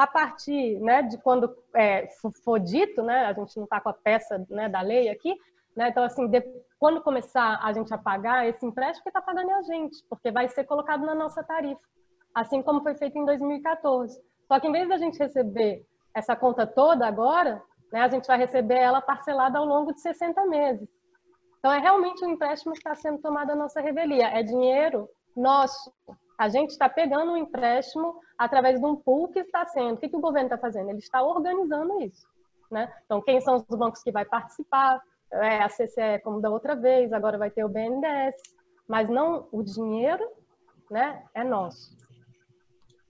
a 0.00 0.06
partir 0.06 0.80
né, 0.80 1.02
de 1.02 1.18
quando 1.18 1.54
é, 1.74 2.08
for 2.42 2.58
dito, 2.58 3.02
né, 3.02 3.26
a 3.26 3.34
gente 3.34 3.54
não 3.56 3.64
está 3.64 3.78
com 3.80 3.90
a 3.90 3.92
peça 3.92 4.46
né, 4.48 4.66
da 4.66 4.80
lei 4.80 5.10
aqui, 5.10 5.36
né, 5.76 5.90
então, 5.90 6.02
assim, 6.02 6.26
de, 6.26 6.42
quando 6.78 7.02
começar 7.02 7.60
a 7.62 7.70
gente 7.74 7.92
a 7.92 7.98
pagar 7.98 8.48
esse 8.48 8.64
empréstimo, 8.64 9.02
que 9.02 9.10
está 9.10 9.20
pagando 9.20 9.50
é 9.50 9.54
a 9.54 9.62
gente, 9.62 10.02
porque 10.08 10.30
vai 10.30 10.48
ser 10.48 10.64
colocado 10.64 11.04
na 11.04 11.14
nossa 11.14 11.42
tarifa, 11.44 11.82
assim 12.34 12.62
como 12.62 12.82
foi 12.82 12.94
feito 12.94 13.18
em 13.18 13.26
2014. 13.26 14.18
Só 14.50 14.58
que 14.58 14.66
em 14.66 14.72
vez 14.72 14.88
da 14.88 14.98
gente 14.98 15.18
receber 15.18 15.86
essa 16.14 16.34
conta 16.34 16.66
toda 16.66 17.06
agora, 17.06 17.62
né, 17.92 18.00
a 18.00 18.08
gente 18.08 18.26
vai 18.26 18.38
receber 18.38 18.78
ela 18.78 19.00
parcelada 19.00 19.58
ao 19.58 19.64
longo 19.64 19.92
de 19.92 20.00
60 20.00 20.44
meses. 20.46 20.88
Então, 21.58 21.72
é 21.72 21.78
realmente 21.78 22.24
um 22.24 22.30
empréstimo 22.30 22.72
que 22.72 22.78
está 22.78 22.94
sendo 22.94 23.18
tomado 23.18 23.50
a 23.50 23.54
nossa 23.54 23.80
revelia. 23.80 24.28
É 24.28 24.42
dinheiro 24.42 25.08
nosso. 25.36 25.92
A 26.38 26.48
gente 26.48 26.70
está 26.70 26.88
pegando 26.88 27.32
um 27.32 27.36
empréstimo 27.36 28.18
através 28.38 28.80
de 28.80 28.86
um 28.86 28.96
pool 28.96 29.28
que 29.28 29.40
está 29.40 29.66
sendo. 29.66 29.94
O 29.94 29.96
que, 29.98 30.08
que 30.08 30.16
o 30.16 30.20
governo 30.20 30.46
está 30.46 30.56
fazendo? 30.56 30.88
Ele 30.88 30.98
está 30.98 31.22
organizando 31.22 32.00
isso. 32.00 32.26
Né? 32.70 32.90
Então, 33.04 33.20
quem 33.20 33.40
são 33.40 33.56
os 33.56 33.76
bancos 33.76 34.02
que 34.02 34.10
vai 34.10 34.24
participar? 34.24 35.02
é, 35.32 35.62
a 35.62 35.68
CCE 35.68 36.20
como 36.22 36.40
da 36.40 36.50
outra 36.50 36.74
vez, 36.74 37.12
agora 37.12 37.38
vai 37.38 37.50
ter 37.50 37.64
o 37.64 37.68
BNDES, 37.68 38.34
mas 38.88 39.08
não 39.08 39.48
o 39.52 39.62
dinheiro, 39.62 40.28
né, 40.90 41.24
é 41.34 41.44
nosso. 41.44 41.96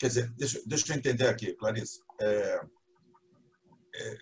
Quer 0.00 0.07
dizer, 0.07 0.30
deixa, 0.30 0.62
deixa 0.64 0.90
eu 0.90 0.97
entender 0.97 1.28
aqui, 1.28 1.52
Clarice. 1.52 2.00
É, 2.19 2.61
é, 3.95 4.16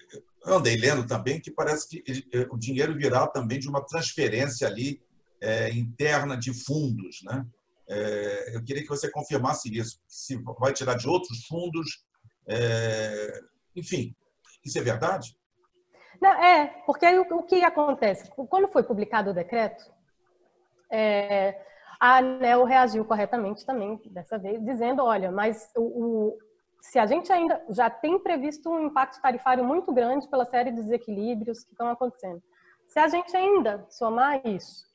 eu 0.45 0.57
andei 0.57 0.77
lendo 0.77 1.07
também 1.07 1.41
que 1.41 1.53
parece 1.53 1.89
que 1.89 2.03
ele, 2.05 2.27
é, 2.33 2.49
o 2.51 2.59
dinheiro 2.59 2.97
virá 2.97 3.29
também 3.29 3.61
de 3.61 3.69
uma 3.69 3.87
transferência 3.87 4.67
ali 4.67 5.01
é, 5.41 5.71
interna 5.71 6.37
de 6.37 6.53
fundos, 6.53 7.21
né? 7.23 7.47
É, 7.89 8.57
eu 8.57 8.65
queria 8.65 8.83
que 8.83 8.89
você 8.89 9.09
confirmasse 9.09 9.73
isso, 9.73 10.01
se 10.09 10.37
vai 10.59 10.73
tirar 10.73 10.95
de 10.95 11.09
outros 11.09 11.47
fundos, 11.47 12.05
é, 12.49 13.41
enfim, 13.77 14.17
isso 14.65 14.79
é 14.79 14.83
verdade? 14.83 15.39
Não, 16.21 16.33
é, 16.43 16.83
porque 16.87 17.07
aí 17.07 17.17
o, 17.21 17.23
o, 17.23 17.45
que 17.45 17.63
acontece? 17.63 18.29
Quando 18.31 18.67
foi 18.67 18.83
publicado 18.83 19.31
o 19.31 19.35
decreto, 19.35 19.85
é, 20.91 21.68
a 21.99 22.19
ANEL 22.19 22.65
reagiu 22.65 23.05
corretamente 23.05 23.65
também, 23.67 24.01
dessa 24.07 24.39
vez, 24.39 24.65
dizendo, 24.65 25.03
olha, 25.03 25.33
mas 25.33 25.71
o, 25.77 25.83
o, 25.83 26.39
se 26.81 26.99
a 26.99 27.07
gente 27.07 27.33
ainda 27.33 27.63
já 27.69 27.91
tem 27.91 28.19
previsto 28.19 28.71
um 28.71 28.87
impacto 28.87 29.21
tarifário 29.21 29.65
muito 29.65 29.93
grande 29.93 30.29
pela 30.29 30.45
série 30.45 30.71
de 30.71 30.83
desequilíbrios 30.83 31.65
que 31.65 31.73
estão 31.73 31.89
acontecendo, 31.89 32.43
se 32.87 32.99
a 32.99 33.09
gente 33.09 33.37
ainda 33.37 33.85
somar 33.89 34.47
isso 34.47 34.87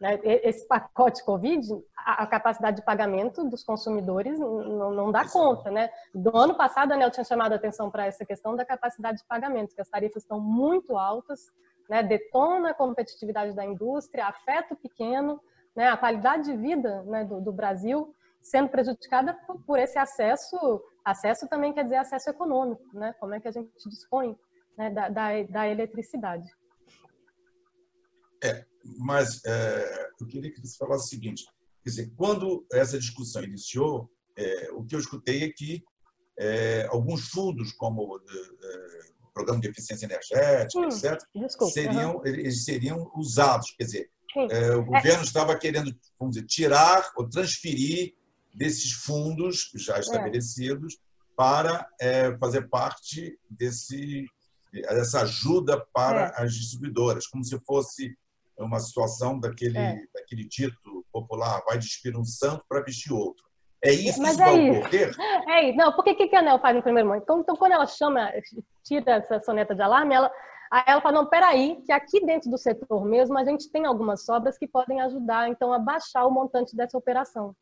né? 0.00 0.18
Esse 0.22 0.66
pacote 0.66 1.24
Covid, 1.24 1.66
a 1.96 2.26
capacidade 2.26 2.76
de 2.76 2.84
pagamento 2.84 3.44
dos 3.44 3.64
consumidores 3.64 4.38
não, 4.38 4.92
não 4.92 5.12
dá 5.12 5.28
conta. 5.28 5.70
Né? 5.70 5.90
Do 6.14 6.36
ano 6.36 6.54
passado, 6.54 6.92
a 6.92 6.94
ANEL 6.94 7.10
tinha 7.10 7.24
chamado 7.24 7.52
a 7.52 7.56
atenção 7.56 7.90
para 7.90 8.06
essa 8.06 8.24
questão 8.24 8.54
da 8.54 8.64
capacidade 8.64 9.18
de 9.18 9.26
pagamento, 9.26 9.74
que 9.74 9.80
as 9.80 9.88
tarifas 9.88 10.22
estão 10.22 10.40
muito 10.40 10.96
altas, 10.96 11.50
né? 11.90 12.02
detona 12.02 12.70
a 12.70 12.74
competitividade 12.74 13.54
da 13.54 13.64
indústria, 13.64 14.26
afeta 14.26 14.74
o 14.74 14.76
pequeno, 14.76 15.40
né? 15.78 15.86
a 15.90 15.96
qualidade 15.96 16.50
de 16.50 16.56
vida 16.56 17.04
né? 17.04 17.24
do, 17.24 17.40
do 17.40 17.52
Brasil 17.52 18.12
sendo 18.42 18.68
prejudicada 18.68 19.32
por, 19.46 19.62
por, 19.62 19.78
esse 19.78 19.96
acesso. 19.96 20.56
Acesso 21.04 21.46
também 21.46 21.72
quer 21.72 21.84
dizer 21.84 21.96
acesso 21.96 22.30
econômico, 22.30 22.82
né? 22.92 23.14
como 23.20 23.32
é 23.32 23.40
que 23.40 23.46
a 23.46 23.52
gente 23.52 23.70
dispõe 23.88 24.36
né? 24.76 24.90
da, 24.90 25.08
da, 25.08 25.42
da 25.44 25.68
eletricidade. 25.68 26.50
É, 28.42 28.64
mas 28.98 29.40
é, 29.44 30.10
eu 30.20 30.26
queria 30.26 30.52
que 30.52 30.60
você 30.60 30.76
falasse 30.76 31.06
o 31.06 31.08
seguinte: 31.08 31.44
quer 31.84 31.90
dizer, 31.90 32.12
quando 32.16 32.66
essa 32.72 32.98
discussão 32.98 33.44
iniciou, 33.44 34.10
é, 34.36 34.70
o 34.72 34.84
que 34.84 34.96
eu 34.96 34.98
escutei 34.98 35.44
é 35.44 35.52
que 35.52 35.84
é, 36.40 36.86
alguns 36.90 37.28
fundos, 37.28 37.72
como 37.72 38.02
o 38.02 38.16
é, 38.18 39.08
Programa 39.32 39.60
de 39.60 39.68
Eficiência 39.68 40.06
Energética, 40.06 40.80
hum, 40.80 40.88
etc., 40.88 41.18
desculpa, 41.36 41.72
seriam, 41.72 42.16
uhum. 42.16 42.26
eles 42.26 42.64
seriam 42.64 43.10
usados. 43.14 43.70
Quer 43.76 43.84
dizer, 43.84 44.10
é, 44.50 44.74
o 44.74 44.84
governo 44.84 45.22
estava 45.22 45.56
querendo 45.56 45.94
vamos 46.18 46.34
dizer, 46.34 46.46
tirar 46.46 47.10
ou 47.16 47.28
transferir 47.28 48.14
desses 48.54 48.92
fundos 48.92 49.70
já 49.74 49.96
é. 49.96 50.00
estabelecidos 50.00 50.98
para 51.36 51.88
fazer 52.40 52.68
parte 52.68 53.38
desse, 53.48 54.26
dessa 54.72 55.22
ajuda 55.22 55.80
para 55.92 56.30
as 56.30 56.52
distribuidoras, 56.52 57.28
como 57.28 57.44
se 57.44 57.56
fosse 57.60 58.16
é 58.58 58.62
uma 58.64 58.80
situação 58.80 59.38
daquele, 59.38 59.78
é. 59.78 60.02
daquele 60.12 60.44
dito 60.44 61.06
popular, 61.12 61.62
vai 61.64 61.78
despir 61.78 62.18
um 62.18 62.24
santo 62.24 62.64
para 62.68 62.82
vestir 62.82 63.12
outro. 63.12 63.46
É 63.82 63.92
isso 63.92 64.20
Mas 64.20 64.36
que 64.36 64.42
é 64.42 64.44
vai 64.44 64.68
isso. 64.68 64.80
ocorrer? 64.80 65.14
É 65.48 65.68
isso. 65.68 65.78
Não, 65.78 65.92
porque 65.92 66.10
o 66.10 66.16
que 66.16 66.34
a 66.34 66.40
Anel 66.40 66.58
faz 66.58 66.74
no 66.74 66.82
primeiro 66.82 67.08
momento? 67.08 67.22
Então, 67.22 67.40
então, 67.40 67.56
quando 67.56 67.72
ela 67.72 67.86
chama, 67.86 68.28
tira 68.84 69.12
essa 69.12 69.40
soneta 69.40 69.74
de 69.74 69.82
alarme, 69.82 70.14
ela, 70.14 70.32
ela 70.86 71.00
fala, 71.00 71.14
não, 71.14 71.26
peraí, 71.26 71.82
que 71.84 71.92
aqui 71.92 72.24
dentro 72.24 72.50
do 72.50 72.58
setor 72.58 73.04
mesmo 73.04 73.38
a 73.38 73.44
gente 73.44 73.70
tem 73.70 73.86
algumas 73.86 74.24
sobras 74.24 74.58
que 74.58 74.66
podem 74.66 75.00
ajudar, 75.00 75.48
então, 75.48 75.72
a 75.72 75.78
baixar 75.78 76.26
o 76.26 76.30
montante 76.30 76.76
dessa 76.76 76.96
operação. 76.98 77.54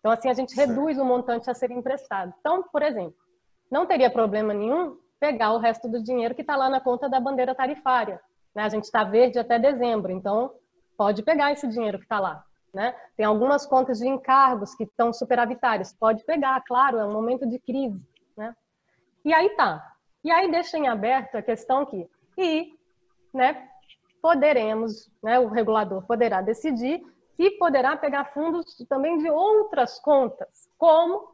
Então, 0.00 0.10
assim, 0.10 0.28
a 0.28 0.34
gente 0.34 0.52
certo. 0.52 0.70
reduz 0.70 0.98
o 0.98 1.04
montante 1.04 1.48
a 1.48 1.54
ser 1.54 1.70
emprestado. 1.70 2.34
Então, 2.40 2.62
por 2.64 2.82
exemplo, 2.82 3.14
não 3.70 3.86
teria 3.86 4.10
problema 4.10 4.52
nenhum 4.52 4.98
pegar 5.18 5.52
o 5.52 5.58
resto 5.58 5.88
do 5.88 6.02
dinheiro 6.02 6.34
que 6.34 6.40
está 6.40 6.56
lá 6.56 6.68
na 6.68 6.80
conta 6.80 7.08
da 7.08 7.20
bandeira 7.20 7.54
tarifária. 7.54 8.20
Né? 8.54 8.64
A 8.64 8.68
gente 8.68 8.84
está 8.84 9.04
verde 9.04 9.38
até 9.38 9.58
dezembro, 9.58 10.10
então 10.10 10.52
pode 10.96 11.22
pegar 11.22 11.52
esse 11.52 11.66
dinheiro 11.68 11.98
que 11.98 12.04
está 12.04 12.18
lá. 12.18 12.44
Né? 12.74 12.94
Tem 13.16 13.24
algumas 13.24 13.64
contas 13.64 13.98
de 13.98 14.08
encargos 14.08 14.74
que 14.74 14.84
estão 14.84 15.12
superavitárias, 15.12 15.92
pode 15.92 16.24
pegar, 16.24 16.60
claro, 16.66 16.98
é 16.98 17.04
um 17.04 17.12
momento 17.12 17.46
de 17.46 17.58
crise. 17.60 18.00
Né? 18.36 18.54
E 19.24 19.32
aí 19.32 19.50
tá. 19.50 19.80
E 20.24 20.30
aí 20.30 20.50
deixa 20.50 20.76
em 20.76 20.88
aberto 20.88 21.36
a 21.36 21.42
questão 21.42 21.86
que, 21.86 22.08
e 22.36 22.74
né, 23.32 23.68
poderemos, 24.20 25.10
né, 25.22 25.38
o 25.38 25.48
regulador 25.48 26.06
poderá 26.06 26.40
decidir 26.40 27.02
se 27.36 27.50
poderá 27.52 27.96
pegar 27.96 28.26
fundos 28.26 28.76
também 28.88 29.18
de 29.18 29.30
outras 29.30 29.98
contas, 29.98 30.70
como 30.78 31.28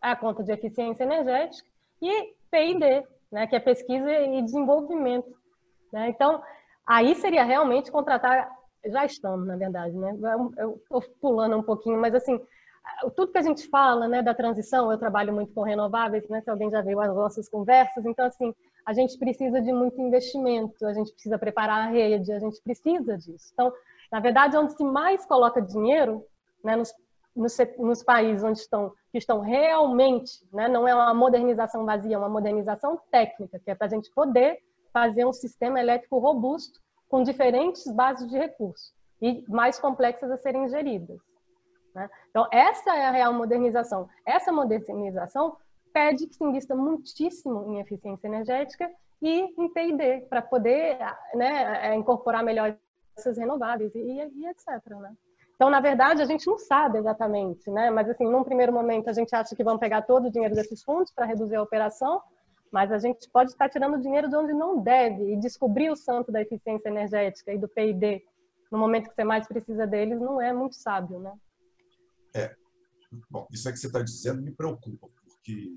a 0.00 0.16
conta 0.16 0.42
de 0.42 0.52
eficiência 0.52 1.04
energética 1.04 1.68
e 2.00 2.34
PID, 2.50 3.06
né, 3.30 3.46
que 3.46 3.56
é 3.56 3.60
pesquisa 3.60 4.10
e 4.10 4.42
desenvolvimento. 4.42 5.34
Né? 5.92 6.08
Então, 6.08 6.42
aí 6.86 7.14
seria 7.14 7.44
realmente 7.44 7.90
contratar, 7.90 8.50
já 8.86 9.04
estamos, 9.04 9.46
na 9.46 9.56
verdade, 9.56 9.96
né? 9.96 10.16
eu 10.58 10.76
estou 10.76 11.02
pulando 11.20 11.56
um 11.56 11.62
pouquinho, 11.62 12.00
mas 12.00 12.14
assim, 12.14 12.40
tudo 13.16 13.32
que 13.32 13.38
a 13.38 13.42
gente 13.42 13.68
fala 13.68 14.08
né, 14.08 14.22
da 14.22 14.34
transição, 14.34 14.90
eu 14.90 14.98
trabalho 14.98 15.32
muito 15.32 15.52
com 15.54 15.62
renováveis, 15.62 16.28
né, 16.28 16.40
se 16.40 16.50
alguém 16.50 16.70
já 16.70 16.82
viu 16.82 17.00
as 17.00 17.14
nossas 17.14 17.48
conversas, 17.48 18.04
então 18.04 18.26
assim, 18.26 18.54
a 18.84 18.92
gente 18.92 19.18
precisa 19.18 19.60
de 19.60 19.72
muito 19.72 20.00
investimento, 20.00 20.86
a 20.86 20.92
gente 20.92 21.12
precisa 21.12 21.38
preparar 21.38 21.88
a 21.88 21.90
rede, 21.90 22.32
a 22.32 22.38
gente 22.38 22.60
precisa 22.62 23.16
disso. 23.16 23.50
Então, 23.52 23.72
na 24.12 24.20
verdade, 24.20 24.56
onde 24.56 24.74
se 24.74 24.84
mais 24.84 25.24
coloca 25.24 25.60
dinheiro, 25.60 26.24
né, 26.62 26.76
nos, 26.76 26.92
nos, 27.34 27.56
nos 27.78 28.02
países 28.02 28.44
onde 28.44 28.58
estão, 28.58 28.92
que 29.10 29.18
estão 29.18 29.40
realmente, 29.40 30.46
né, 30.52 30.68
não 30.68 30.86
é 30.86 30.94
uma 30.94 31.14
modernização 31.14 31.84
vazia, 31.84 32.16
é 32.16 32.18
uma 32.18 32.28
modernização 32.28 33.00
técnica, 33.10 33.58
que 33.58 33.70
é 33.70 33.74
para 33.74 33.86
a 33.86 33.90
gente 33.90 34.10
poder 34.12 34.58
fazer 34.92 35.24
um 35.24 35.32
sistema 35.32 35.80
elétrico 35.80 36.18
robusto 36.18 36.80
com 37.08 37.22
diferentes 37.22 37.90
bases 37.90 38.28
de 38.28 38.36
recursos 38.38 38.92
e 39.20 39.44
mais 39.48 39.78
complexas 39.78 40.30
a 40.30 40.36
serem 40.36 40.68
geridas. 40.68 41.18
Né? 41.94 42.10
Então, 42.30 42.46
essa 42.52 42.94
é 42.94 43.06
a 43.06 43.10
real 43.10 43.32
modernização. 43.32 44.08
Essa 44.26 44.52
modernização 44.52 45.56
pede 45.94 46.26
que 46.26 46.34
se 46.34 46.44
invista 46.44 46.74
muitíssimo 46.74 47.72
em 47.72 47.80
eficiência 47.80 48.26
energética 48.26 48.90
e 49.22 49.54
em 49.56 49.72
P&D, 49.72 50.26
para 50.28 50.42
poder 50.42 50.98
né, 51.34 51.88
é, 51.88 51.94
incorporar 51.94 52.42
melhor 52.42 52.76
essas 53.16 53.38
renováveis 53.38 53.94
e, 53.94 54.00
e, 54.00 54.46
etc. 54.48 54.68
Né? 55.00 55.14
Então, 55.54 55.70
na 55.70 55.80
verdade, 55.80 56.20
a 56.20 56.24
gente 56.24 56.46
não 56.48 56.58
sabe 56.58 56.98
exatamente, 56.98 57.70
né? 57.70 57.90
mas, 57.90 58.10
assim, 58.10 58.26
num 58.26 58.42
primeiro 58.42 58.72
momento, 58.72 59.08
a 59.08 59.12
gente 59.12 59.34
acha 59.34 59.54
que 59.54 59.62
vão 59.62 59.78
pegar 59.78 60.02
todo 60.02 60.26
o 60.26 60.30
dinheiro 60.30 60.54
desses 60.54 60.82
fundos 60.82 61.12
para 61.12 61.26
reduzir 61.26 61.54
a 61.54 61.62
operação, 61.62 62.20
mas 62.72 62.90
a 62.90 62.98
gente 62.98 63.30
pode 63.30 63.52
estar 63.52 63.68
tirando 63.68 64.00
dinheiro 64.00 64.28
de 64.28 64.34
onde 64.34 64.52
não 64.52 64.80
deve 64.80 65.32
e 65.32 65.36
descobrir 65.36 65.90
o 65.90 65.96
santo 65.96 66.32
da 66.32 66.42
eficiência 66.42 66.88
energética 66.88 67.52
e 67.52 67.58
do 67.58 67.68
PID 67.68 68.20
no 68.70 68.78
momento 68.78 69.08
que 69.08 69.14
você 69.14 69.22
mais 69.22 69.46
precisa 69.46 69.86
deles 69.86 70.20
não 70.20 70.42
é 70.42 70.52
muito 70.52 70.74
sábio, 70.74 71.20
né? 71.20 71.32
É. 72.34 72.52
Bom, 73.30 73.46
isso 73.52 73.68
é 73.68 73.72
que 73.72 73.78
você 73.78 73.86
está 73.86 74.02
dizendo 74.02 74.42
me 74.42 74.50
preocupa, 74.50 75.08
porque 75.44 75.76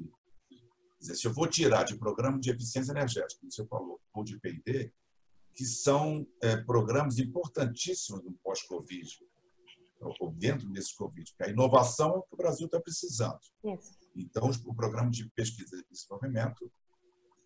dizer, 0.98 1.16
se 1.16 1.28
eu 1.28 1.34
vou 1.34 1.46
tirar 1.48 1.84
de 1.84 1.98
programa 1.98 2.40
de 2.40 2.50
eficiência 2.50 2.92
energética, 2.92 3.40
como 3.42 3.52
você 3.52 3.68
falou, 3.68 4.00
ou 4.14 4.24
de 4.24 4.40
PID, 4.40 4.94
que 5.54 5.66
são 5.66 6.26
é, 6.42 6.56
programas 6.58 7.20
importantíssimos 7.20 8.24
no 8.24 8.32
pós-Covid, 8.44 9.20
ou 10.00 10.32
dentro 10.32 10.70
desse 10.70 10.96
Covid, 10.96 11.32
porque 11.32 11.50
a 11.50 11.52
inovação 11.52 12.10
é 12.10 12.18
o 12.18 12.22
que 12.22 12.34
o 12.34 12.38
Brasil 12.38 12.68
está 12.68 12.80
precisando. 12.80 13.40
Isso. 13.64 13.98
Então, 14.16 14.50
o 14.66 14.76
programa 14.76 15.10
de 15.10 15.28
pesquisa 15.32 15.76
e 15.76 15.92
desenvolvimento 15.92 16.72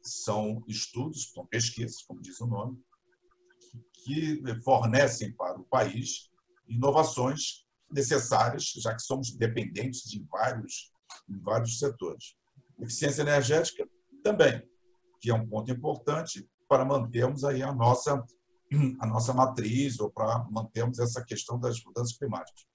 são 0.03 0.63
estudos, 0.67 1.31
são 1.31 1.45
pesquisas, 1.45 2.01
como 2.03 2.21
diz 2.21 2.39
o 2.41 2.47
nome, 2.47 2.77
que 3.93 4.41
fornecem 4.63 5.33
para 5.33 5.59
o 5.59 5.63
país 5.63 6.29
inovações 6.67 7.65
necessárias, 7.89 8.73
já 8.77 8.93
que 8.93 9.01
somos 9.01 9.31
dependentes 9.31 10.03
de 10.03 10.21
vários, 10.29 10.91
em 11.29 11.39
vários 11.39 11.79
setores. 11.79 12.35
Eficiência 12.79 13.21
energética 13.21 13.87
também, 14.23 14.61
que 15.19 15.29
é 15.29 15.33
um 15.33 15.47
ponto 15.47 15.71
importante 15.71 16.47
para 16.67 16.85
mantermos 16.85 17.43
aí 17.43 17.61
a 17.61 17.73
nossa 17.73 18.23
a 19.01 19.05
nossa 19.05 19.33
matriz 19.33 19.99
ou 19.99 20.09
para 20.09 20.45
mantermos 20.49 20.97
essa 20.99 21.23
questão 21.23 21.59
das 21.59 21.83
mudanças 21.83 22.17
climáticas. 22.17 22.65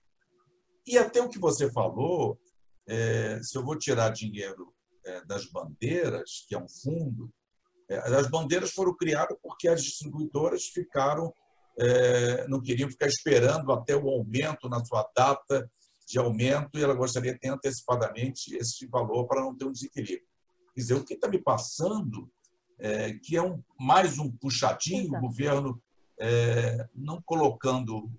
E 0.87 0.99
até 0.99 1.23
o 1.23 1.28
que 1.28 1.38
você 1.38 1.73
falou, 1.73 2.38
é, 2.87 3.40
se 3.43 3.57
eu 3.57 3.64
vou 3.64 3.78
tirar 3.78 4.11
dinheiro 4.11 4.73
é, 5.05 5.25
das 5.25 5.47
bandeiras, 5.47 6.45
que 6.47 6.55
é 6.55 6.59
um 6.59 6.69
fundo, 6.69 7.33
é, 7.88 7.97
as 7.97 8.28
bandeiras 8.28 8.73
foram 8.73 8.95
criadas 8.95 9.37
porque 9.43 9.69
as 9.69 9.83
distribuidoras 9.83 10.64
ficaram, 10.66 11.33
é, 11.78 12.47
não 12.49 12.61
queriam 12.61 12.90
ficar 12.90 13.07
esperando 13.07 13.73
até 13.73 13.97
o 13.97 14.09
aumento 14.09 14.69
na 14.69 14.85
sua 14.85 15.09
data 15.16 15.69
de 16.06 16.18
aumento 16.18 16.78
e 16.78 16.82
ela 16.82 16.94
gostaria 16.94 17.32
de 17.32 17.40
ter 17.40 17.48
antecipadamente 17.48 18.54
esse 18.56 18.86
valor 18.86 19.26
para 19.26 19.40
não 19.40 19.54
ter 19.54 19.64
um 19.64 19.72
desequilíbrio. 19.72 20.26
Quer 20.75 20.80
dizer, 20.80 20.94
o 20.94 21.04
que 21.04 21.14
está 21.14 21.28
me 21.28 21.38
passando 21.38 22.30
é 22.78 23.14
que 23.14 23.36
é 23.36 23.42
um, 23.42 23.62
mais 23.78 24.18
um 24.18 24.30
puxadinho, 24.30 25.08
Exato. 25.08 25.16
o 25.16 25.28
governo 25.28 25.82
é, 26.18 26.88
não 26.94 27.20
colocando 27.22 28.10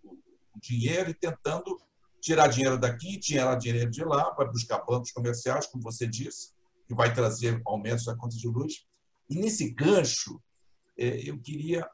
dinheiro 0.62 1.12
e 1.12 1.14
tentando 1.14 1.80
tirar 2.20 2.48
dinheiro 2.48 2.78
daqui, 2.78 3.20
tirar 3.20 3.56
dinheiro 3.56 3.90
de 3.90 4.04
lá, 4.04 4.32
para 4.32 4.50
buscar 4.50 4.84
bancos 4.84 5.12
comerciais, 5.12 5.68
como 5.68 5.84
você 5.84 6.08
disse, 6.08 6.52
que 6.88 6.96
vai 6.96 7.14
trazer 7.14 7.62
aumentos 7.66 8.06
da 8.06 8.16
conta 8.16 8.36
de 8.36 8.48
luz. 8.48 8.86
E 9.30 9.36
nesse 9.36 9.72
gancho, 9.72 10.42
é, 10.98 11.30
eu 11.30 11.40
queria 11.40 11.88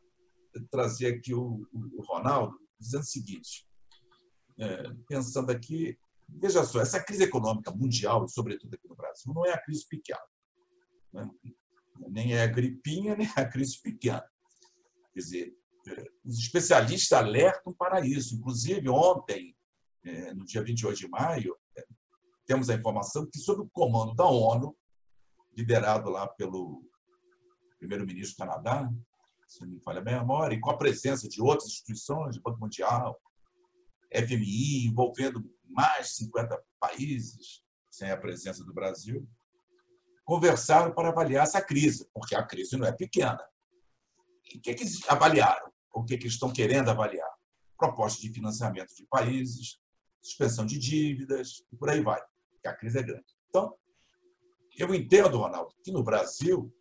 trazer 0.72 1.08
aqui 1.08 1.34
o, 1.34 1.68
Ronaldo 2.08 2.58
dizendo 2.80 3.02
o 3.02 3.08
seguinte, 3.08 3.68
é, 4.58 4.84
pensando 5.08 5.52
aqui, 5.52 5.98
veja 6.28 6.64
só, 6.64 6.82
essa 6.82 7.04
crise 7.04 7.24
econômica 7.24 7.72
mundial, 7.72 8.28
sobretudo 8.28 8.74
aqui 8.74 8.88
no 8.88 8.96
Brasil, 8.96 9.34
não 9.34 9.46
é 9.46 9.54
a 9.54 9.62
crise 9.62 9.88
pequena. 9.88 10.22
Né? 11.12 11.30
Nem 12.10 12.34
é 12.36 12.44
a 12.44 12.48
gripinha, 12.48 13.16
nem 13.16 13.28
é 13.28 13.42
a 13.42 13.50
crise 13.50 13.82
pequena. 13.82 14.24
Quer 15.14 15.20
dizer, 15.20 15.58
é, 15.88 16.06
os 16.24 16.40
especialistas 16.40 17.18
alertam 17.18 17.74
para 17.74 18.06
isso. 18.06 18.36
Inclusive, 18.36 18.90
ontem, 18.90 19.56
é, 20.04 20.34
no 20.34 20.46
dia 20.46 20.64
28 20.64 20.98
de 20.98 21.08
maio, 21.08 21.56
temos 22.46 22.70
a 22.70 22.76
informação 22.76 23.26
que, 23.26 23.38
sob 23.40 23.62
o 23.62 23.70
comando 23.70 24.14
da 24.16 24.26
ONU, 24.26 24.76
liderado 25.56 26.10
lá 26.10 26.28
pelo 26.28 26.84
primeiro-ministro 27.80 28.36
do 28.36 28.50
Canadá, 28.50 28.92
se 29.48 29.62
não 29.62 29.70
me 29.70 29.80
falha 29.82 30.00
a 30.00 30.04
memória, 30.04 30.56
e 30.56 30.60
com 30.60 30.72
a 30.72 30.78
presença 30.78 31.28
de 31.28 31.42
outras 31.42 31.70
instituições, 31.70 32.38
Banco 32.38 32.60
Mundial, 32.60 33.20
FMI, 34.14 34.88
envolvendo 34.88 35.44
mais 35.66 36.10
de 36.10 36.14
50 36.16 36.64
países, 36.80 37.64
sem 37.90 38.12
a 38.12 38.18
presença 38.18 38.64
do 38.64 38.74
Brasil, 38.74 39.28
conversaram 40.26 40.94
para 40.94 41.10
avaliar 41.10 41.44
essa 41.44 41.62
crise, 41.62 42.08
porque 42.14 42.36
a 42.36 42.44
crise 42.44 42.78
não 42.78 42.88
é 42.88 42.92
pequena. 42.92 43.40
E 44.54 44.58
o 44.58 44.62
que, 44.62 44.74
que 44.74 44.84
eles 44.84 45.08
avaliaram? 45.10 45.72
O 45.94 46.04
que, 46.04 46.18
que 46.18 46.28
estão 46.28 46.52
querendo 46.52 46.90
avaliar? 46.90 47.30
Propostas 47.78 48.22
de 48.22 48.32
financiamento 48.32 48.96
de 48.96 49.06
países, 49.08 49.80
suspensão 50.22 50.66
de 50.66 50.80
dívidas 50.80 51.64
e 51.72 51.76
por 51.76 51.90
aí 51.90 52.02
vai, 52.02 52.22
que 52.62 52.68
a 52.68 52.76
crise 52.76 53.00
é 53.00 53.04
grande. 53.04 53.26
Então, 53.50 53.76
eu 54.78 54.94
entendo, 54.94 55.38
Ronaldo, 55.38 55.76
que 55.84 55.92
no 55.92 56.04
Brasil 56.04 56.74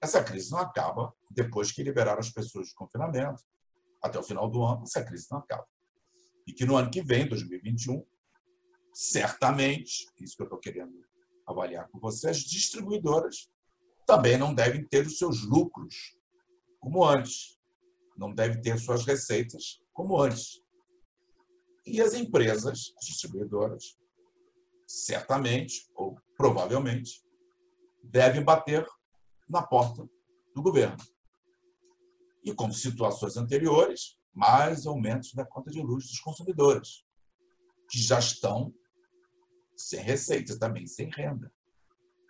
essa 0.00 0.22
crise 0.22 0.50
não 0.50 0.58
acaba 0.58 1.12
depois 1.30 1.72
que 1.72 1.82
liberaram 1.82 2.20
as 2.20 2.30
pessoas 2.30 2.68
de 2.68 2.74
confinamento. 2.74 3.42
Até 4.02 4.18
o 4.18 4.22
final 4.22 4.48
do 4.48 4.62
ano, 4.62 4.82
essa 4.82 5.04
crise 5.04 5.26
não 5.30 5.38
acaba. 5.38 5.66
E 6.48 6.52
que 6.54 6.64
no 6.64 6.76
ano 6.76 6.90
que 6.90 7.02
vem, 7.02 7.28
2021, 7.28 8.02
certamente, 8.90 10.08
isso 10.18 10.34
que 10.34 10.42
eu 10.42 10.46
estou 10.46 10.58
querendo 10.58 10.98
avaliar 11.46 11.86
com 11.90 12.00
você, 12.00 12.30
as 12.30 12.38
distribuidoras 12.38 13.50
também 14.06 14.38
não 14.38 14.54
devem 14.54 14.82
ter 14.82 15.06
os 15.06 15.18
seus 15.18 15.42
lucros 15.44 16.16
como 16.80 17.04
antes. 17.04 17.60
Não 18.16 18.34
devem 18.34 18.60
ter 18.62 18.78
suas 18.78 19.04
receitas 19.04 19.82
como 19.92 20.18
antes. 20.18 20.62
E 21.86 22.00
as 22.00 22.14
empresas, 22.14 22.94
as 22.96 23.06
distribuidoras, 23.06 23.98
certamente, 24.86 25.86
ou 25.94 26.18
provavelmente, 26.34 27.22
devem 28.02 28.42
bater 28.42 28.86
na 29.46 29.62
porta 29.62 30.08
do 30.54 30.62
governo. 30.62 30.96
E 32.42 32.54
como 32.54 32.72
situações 32.72 33.36
anteriores, 33.36 34.17
mais 34.34 34.86
aumentos 34.86 35.32
da 35.34 35.44
conta 35.44 35.70
de 35.70 35.80
luz 35.80 36.06
dos 36.08 36.20
consumidores, 36.20 37.04
que 37.90 37.98
já 37.98 38.18
estão 38.18 38.72
sem 39.76 40.00
receita, 40.00 40.58
também 40.58 40.86
sem 40.86 41.10
renda. 41.10 41.52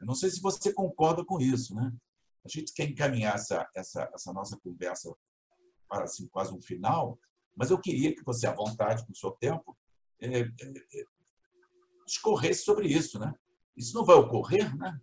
Eu 0.00 0.06
não 0.06 0.14
sei 0.14 0.30
se 0.30 0.40
você 0.40 0.72
concorda 0.72 1.24
com 1.24 1.40
isso, 1.40 1.74
né? 1.74 1.92
A 2.44 2.48
gente 2.48 2.72
quer 2.72 2.88
encaminhar 2.88 3.34
essa, 3.34 3.68
essa, 3.74 4.10
essa 4.14 4.32
nossa 4.32 4.56
conversa 4.58 5.12
para 5.88 6.04
assim, 6.04 6.28
quase 6.28 6.52
um 6.52 6.60
final, 6.60 7.18
mas 7.56 7.70
eu 7.70 7.80
queria 7.80 8.14
que 8.14 8.24
você, 8.24 8.46
à 8.46 8.52
vontade, 8.52 9.04
com 9.04 9.12
o 9.12 9.16
seu 9.16 9.32
tempo, 9.32 9.76
é, 10.20 10.40
é, 10.40 10.44
é, 10.44 11.04
discorresse 12.06 12.62
sobre 12.62 12.86
isso. 12.86 13.18
Né? 13.18 13.34
Isso 13.76 13.94
não 13.94 14.04
vai 14.04 14.16
ocorrer, 14.16 14.76
né? 14.76 14.98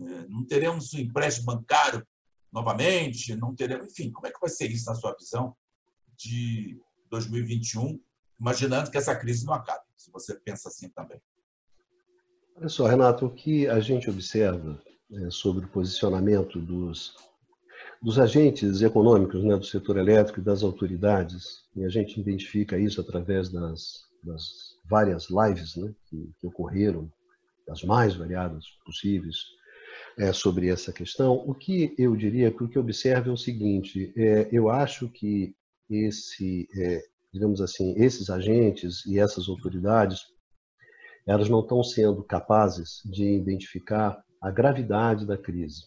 É, 0.00 0.28
não 0.28 0.46
teremos 0.46 0.94
um 0.94 0.98
empréstimo 0.98 1.46
bancário 1.46 2.06
novamente, 2.52 3.34
não 3.34 3.54
teremos. 3.54 3.88
Enfim, 3.88 4.10
como 4.10 4.26
é 4.26 4.32
que 4.32 4.40
vai 4.40 4.48
ser 4.48 4.70
isso 4.70 4.86
na 4.86 4.94
sua 4.94 5.14
visão 5.18 5.54
de 6.18 6.80
2021, 7.10 8.00
imaginando 8.38 8.90
que 8.90 8.98
essa 8.98 9.14
crise 9.16 9.46
não 9.46 9.54
acabe, 9.54 9.84
se 9.96 10.10
você 10.10 10.34
pensa 10.34 10.68
assim 10.68 10.88
também? 10.90 11.20
Olha 12.56 12.68
só, 12.68 12.86
Renato, 12.86 13.26
o 13.26 13.34
que 13.34 13.68
a 13.68 13.80
gente 13.80 14.10
observa 14.10 14.82
é, 15.12 15.30
sobre 15.30 15.64
o 15.64 15.68
posicionamento 15.68 16.58
dos 16.60 17.14
dos 18.00 18.18
agentes 18.18 18.80
econômicos 18.80 19.42
né, 19.42 19.56
do 19.56 19.64
setor 19.64 19.96
elétrico 19.96 20.40
e 20.40 20.44
das 20.44 20.62
autoridades, 20.62 21.64
e 21.74 21.84
a 21.84 21.88
gente 21.88 22.20
identifica 22.20 22.78
isso 22.78 23.00
através 23.00 23.48
das, 23.48 24.06
das 24.22 24.76
várias 24.88 25.28
lives 25.28 25.76
né, 25.76 25.92
que, 26.08 26.30
que, 26.38 26.46
ocorreram, 26.46 27.10
das 27.66 27.82
mais 27.82 28.14
variadas 28.14 28.64
possíveis, 28.84 29.36
é, 30.16 30.32
sobre 30.32 30.68
essa 30.68 30.92
questão, 30.92 31.34
o 31.34 31.54
que 31.54 31.94
eu 31.98 32.16
diria 32.16 32.48
o 32.48 32.68
que 32.68 32.78
observo 32.78 33.30
é 33.30 33.32
o 33.32 33.36
seguinte, 33.36 34.12
é, 34.16 34.48
eu 34.50 34.70
acho 34.70 35.08
que 35.08 35.54
esse, 35.90 36.68
é, 36.76 37.02
digamos 37.32 37.60
assim, 37.60 37.94
esses 37.96 38.30
agentes 38.30 39.04
e 39.06 39.18
essas 39.18 39.48
autoridades, 39.48 40.20
elas 41.26 41.48
não 41.48 41.60
estão 41.60 41.82
sendo 41.82 42.22
capazes 42.24 43.02
de 43.04 43.24
identificar 43.24 44.22
a 44.40 44.50
gravidade 44.50 45.26
da 45.26 45.36
crise 45.36 45.82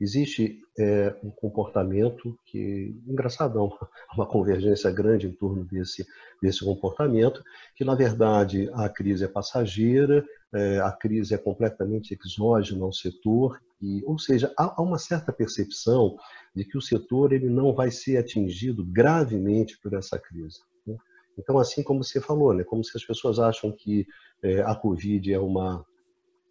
existe 0.00 0.60
é, 0.78 1.14
um 1.22 1.30
comportamento 1.30 2.38
que, 2.44 2.94
engraçadão, 3.06 3.70
uma 4.16 4.26
convergência 4.26 4.90
grande 4.90 5.26
em 5.26 5.32
torno 5.32 5.64
desse, 5.64 6.04
desse 6.42 6.64
comportamento, 6.64 7.42
que, 7.76 7.84
na 7.84 7.94
verdade, 7.94 8.68
a 8.74 8.88
crise 8.88 9.24
é 9.24 9.28
passageira, 9.28 10.24
é, 10.52 10.78
a 10.80 10.92
crise 10.92 11.34
é 11.34 11.38
completamente 11.38 12.18
exógena 12.24 12.84
ao 12.84 12.92
setor, 12.92 13.60
e, 13.80 14.02
ou 14.04 14.18
seja, 14.18 14.52
há, 14.58 14.74
há, 14.76 14.82
uma 14.82 14.98
certa 14.98 15.32
percepção 15.32 16.16
de 16.54 16.64
que 16.64 16.78
o 16.78 16.82
setor 16.82 17.32
ele 17.32 17.48
não 17.48 17.74
vai 17.74 17.90
ser 17.90 18.16
atingido 18.16 18.84
gravemente 18.84 19.78
por 19.80 19.92
essa 19.94 20.18
crise. 20.18 20.60
Né? 20.86 20.96
Então, 21.38 21.58
assim 21.58 21.82
como 21.82 22.02
você 22.02 22.20
falou, 22.20 22.54
né, 22.54 22.64
como 22.64 22.84
se 22.84 22.96
as 22.96 23.04
pessoas 23.04 23.38
acham 23.38 23.70
que 23.72 24.06
é, 24.42 24.60
a 24.62 24.74
Covid 24.74 25.32
é 25.32 25.38
uma 25.38 25.84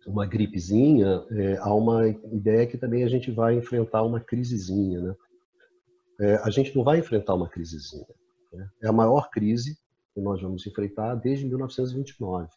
uma 0.05 0.25
gripezinha, 0.25 1.23
é, 1.31 1.57
há 1.57 1.73
uma 1.73 2.07
ideia 2.07 2.67
que 2.67 2.77
também 2.77 3.03
a 3.03 3.07
gente 3.07 3.31
vai 3.31 3.55
enfrentar 3.55 4.03
uma 4.03 4.19
crisezinha. 4.19 5.01
Né? 5.01 5.15
É, 6.19 6.35
a 6.43 6.49
gente 6.49 6.75
não 6.75 6.83
vai 6.83 6.99
enfrentar 6.99 7.33
uma 7.35 7.49
crisezinha. 7.49 8.05
Né? 8.51 8.69
É 8.83 8.87
a 8.87 8.93
maior 8.93 9.29
crise 9.29 9.77
que 10.13 10.21
nós 10.21 10.41
vamos 10.41 10.65
enfrentar 10.67 11.15
desde 11.15 11.45
1929. 11.45 12.47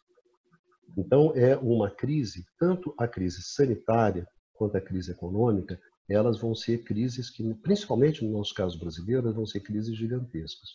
Então, 0.97 1.31
é 1.35 1.55
uma 1.57 1.89
crise, 1.89 2.45
tanto 2.59 2.93
a 2.97 3.07
crise 3.07 3.41
sanitária 3.41 4.27
quanto 4.53 4.77
a 4.77 4.81
crise 4.81 5.11
econômica, 5.11 5.79
elas 6.09 6.39
vão 6.39 6.55
ser 6.55 6.83
crises 6.83 7.29
que, 7.29 7.53
principalmente 7.55 8.25
no 8.25 8.31
nosso 8.31 8.53
caso 8.53 8.79
brasileiro, 8.79 9.33
vão 9.33 9.45
ser 9.45 9.59
crises 9.59 9.95
gigantescas. 9.95 10.69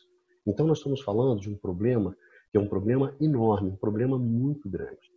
Então, 0.46 0.66
nós 0.66 0.78
estamos 0.78 1.00
falando 1.00 1.40
de 1.40 1.50
um 1.50 1.56
problema 1.56 2.14
que 2.50 2.58
é 2.58 2.60
um 2.60 2.68
problema 2.68 3.16
enorme, 3.20 3.70
um 3.70 3.76
problema 3.76 4.18
muito 4.18 4.68
grande. 4.68 5.11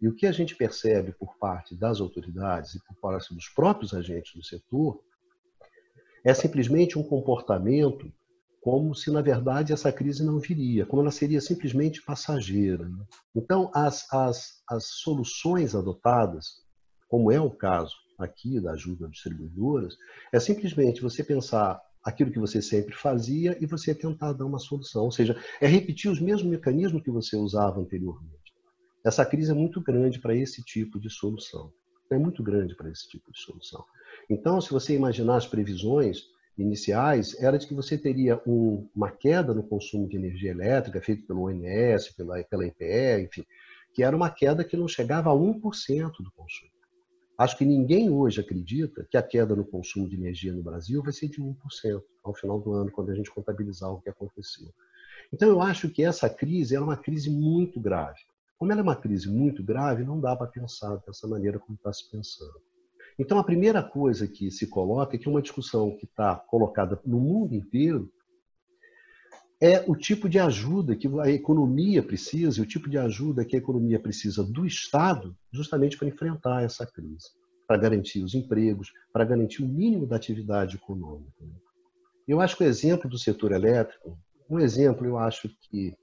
E 0.00 0.08
o 0.08 0.14
que 0.14 0.26
a 0.26 0.32
gente 0.32 0.56
percebe 0.56 1.12
por 1.12 1.36
parte 1.38 1.74
das 1.74 2.00
autoridades 2.00 2.74
e 2.74 2.84
por 2.84 2.94
parte 2.96 3.34
dos 3.34 3.48
próprios 3.48 3.94
agentes 3.94 4.34
do 4.34 4.44
setor 4.44 5.00
é 6.24 6.32
simplesmente 6.32 6.98
um 6.98 7.02
comportamento 7.02 8.12
como 8.64 8.94
se, 8.94 9.10
na 9.10 9.20
verdade, 9.20 9.74
essa 9.74 9.92
crise 9.92 10.24
não 10.24 10.38
viria, 10.38 10.86
como 10.86 11.02
ela 11.02 11.10
seria 11.10 11.38
simplesmente 11.38 12.00
passageira. 12.02 12.88
Né? 12.88 13.04
Então, 13.36 13.70
as, 13.74 14.10
as, 14.10 14.62
as 14.66 14.86
soluções 14.86 15.74
adotadas, 15.74 16.62
como 17.06 17.30
é 17.30 17.38
o 17.38 17.50
caso 17.50 17.94
aqui 18.18 18.58
da 18.58 18.72
ajuda 18.72 19.06
distribuidoras, 19.08 19.98
é 20.32 20.40
simplesmente 20.40 21.02
você 21.02 21.22
pensar 21.22 21.78
aquilo 22.02 22.30
que 22.30 22.38
você 22.38 22.62
sempre 22.62 22.94
fazia 22.94 23.54
e 23.60 23.66
você 23.66 23.94
tentar 23.94 24.32
dar 24.32 24.46
uma 24.46 24.58
solução. 24.58 25.04
Ou 25.04 25.12
seja, 25.12 25.38
é 25.60 25.66
repetir 25.66 26.10
os 26.10 26.20
mesmos 26.20 26.50
mecanismos 26.50 27.02
que 27.02 27.10
você 27.10 27.36
usava 27.36 27.80
anteriormente. 27.80 28.43
Essa 29.04 29.26
crise 29.26 29.50
é 29.50 29.54
muito 29.54 29.82
grande 29.82 30.18
para 30.18 30.34
esse 30.34 30.62
tipo 30.62 30.98
de 30.98 31.10
solução. 31.10 31.70
É 32.10 32.16
muito 32.16 32.42
grande 32.42 32.74
para 32.74 32.90
esse 32.90 33.06
tipo 33.06 33.30
de 33.30 33.38
solução. 33.38 33.84
Então, 34.30 34.60
se 34.60 34.70
você 34.70 34.94
imaginar 34.94 35.36
as 35.36 35.46
previsões 35.46 36.22
iniciais, 36.56 37.38
era 37.38 37.58
de 37.58 37.66
que 37.66 37.74
você 37.74 37.98
teria 37.98 38.40
um, 38.46 38.88
uma 38.94 39.10
queda 39.10 39.52
no 39.52 39.62
consumo 39.62 40.08
de 40.08 40.16
energia 40.16 40.52
elétrica, 40.52 41.02
feito 41.02 41.26
pelo 41.26 41.48
ONS, 41.48 42.10
pela, 42.16 42.42
pela 42.44 42.66
IPE, 42.66 43.24
enfim, 43.24 43.44
que 43.92 44.02
era 44.02 44.16
uma 44.16 44.30
queda 44.30 44.64
que 44.64 44.76
não 44.76 44.88
chegava 44.88 45.30
a 45.30 45.34
1% 45.34 45.60
do 46.20 46.30
consumo. 46.32 46.70
Acho 47.36 47.58
que 47.58 47.64
ninguém 47.64 48.08
hoje 48.08 48.40
acredita 48.40 49.06
que 49.10 49.16
a 49.16 49.22
queda 49.22 49.56
no 49.56 49.64
consumo 49.64 50.08
de 50.08 50.14
energia 50.14 50.52
no 50.52 50.62
Brasil 50.62 51.02
vai 51.02 51.12
ser 51.12 51.28
de 51.28 51.42
1% 51.42 51.56
ao 52.22 52.32
final 52.32 52.60
do 52.60 52.72
ano, 52.72 52.90
quando 52.90 53.10
a 53.10 53.14
gente 53.14 53.30
contabilizar 53.30 53.92
o 53.92 54.00
que 54.00 54.08
aconteceu. 54.08 54.72
Então, 55.32 55.48
eu 55.48 55.60
acho 55.60 55.90
que 55.90 56.02
essa 56.04 56.30
crise 56.30 56.76
é 56.76 56.80
uma 56.80 56.96
crise 56.96 57.28
muito 57.28 57.80
grave. 57.80 58.20
Como 58.58 58.72
ela 58.72 58.80
é 58.80 58.84
uma 58.84 58.96
crise 58.96 59.28
muito 59.28 59.62
grave, 59.62 60.04
não 60.04 60.20
dá 60.20 60.34
para 60.36 60.46
pensar 60.46 60.96
dessa 61.06 61.26
maneira 61.26 61.58
como 61.58 61.76
está 61.76 61.92
se 61.92 62.10
pensando. 62.10 62.60
Então, 63.18 63.38
a 63.38 63.44
primeira 63.44 63.82
coisa 63.82 64.26
que 64.26 64.50
se 64.50 64.66
coloca 64.66 65.14
é 65.14 65.18
que 65.18 65.28
uma 65.28 65.42
discussão 65.42 65.96
que 65.96 66.04
está 66.04 66.36
colocada 66.36 67.00
no 67.04 67.20
mundo 67.20 67.54
inteiro 67.54 68.10
é 69.60 69.84
o 69.88 69.94
tipo 69.94 70.28
de 70.28 70.38
ajuda 70.38 70.96
que 70.96 71.08
a 71.20 71.30
economia 71.30 72.02
precisa, 72.02 72.58
e 72.58 72.62
o 72.62 72.66
tipo 72.66 72.88
de 72.90 72.98
ajuda 72.98 73.44
que 73.44 73.56
a 73.56 73.58
economia 73.58 74.00
precisa 74.00 74.42
do 74.42 74.66
Estado, 74.66 75.36
justamente 75.52 75.96
para 75.96 76.08
enfrentar 76.08 76.62
essa 76.62 76.84
crise, 76.84 77.30
para 77.66 77.78
garantir 77.78 78.22
os 78.22 78.34
empregos, 78.34 78.92
para 79.12 79.24
garantir 79.24 79.62
o 79.62 79.68
mínimo 79.68 80.06
da 80.06 80.16
atividade 80.16 80.76
econômica. 80.76 81.44
Eu 82.26 82.40
acho 82.40 82.56
que 82.56 82.64
o 82.64 82.66
exemplo 82.66 83.08
do 83.08 83.18
setor 83.18 83.52
elétrico, 83.52 84.18
um 84.50 84.58
exemplo, 84.58 85.06
eu 85.06 85.18
acho 85.18 85.48
que 85.70 85.94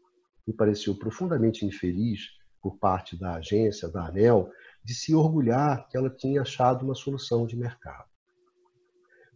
me 0.47 0.53
pareceu 0.53 0.95
profundamente 0.95 1.65
infeliz 1.65 2.21
por 2.61 2.77
parte 2.77 3.17
da 3.17 3.35
agência, 3.35 3.89
da 3.89 4.05
ANEL, 4.05 4.51
de 4.83 4.93
se 4.93 5.13
orgulhar 5.13 5.87
que 5.89 5.97
ela 5.97 6.09
tinha 6.09 6.41
achado 6.41 6.83
uma 6.83 6.95
solução 6.95 7.45
de 7.45 7.55
mercado. 7.55 8.09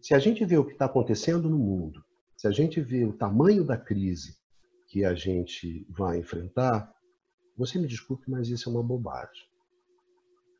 Se 0.01 0.13
a 0.13 0.19
gente 0.19 0.45
vê 0.45 0.57
o 0.57 0.65
que 0.65 0.73
está 0.73 0.85
acontecendo 0.85 1.49
no 1.49 1.57
mundo, 1.57 2.03
se 2.37 2.47
a 2.47 2.51
gente 2.51 2.79
vê 2.79 3.03
o 3.03 3.13
tamanho 3.13 3.63
da 3.63 3.77
crise 3.77 4.37
que 4.87 5.03
a 5.03 5.15
gente 5.15 5.85
vai 5.89 6.19
enfrentar, 6.19 6.93
você 7.57 7.79
me 7.79 7.87
desculpe, 7.87 8.29
mas 8.29 8.49
isso 8.49 8.69
é 8.69 8.71
uma 8.71 8.83
bobagem. 8.83 9.47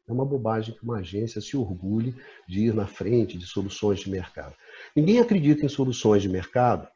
É 0.08 0.12
uma 0.12 0.25
bobagem 0.25 0.75
que 0.75 0.84
uma 0.84 0.99
agência 0.99 1.41
se 1.41 1.58
orgulhe 1.58 2.15
de 2.47 2.65
ir 2.65 2.73
na 2.73 2.88
frente 2.88 3.38
de 3.38 3.45
soluções 3.45 3.99
de 3.99 4.10
mercado. 4.10 4.56
Ninguém 4.95 5.19
acredita 5.19 5.65
em 5.65 5.69
soluções 5.69 6.21
de 6.21 6.30
mercado 6.30 6.88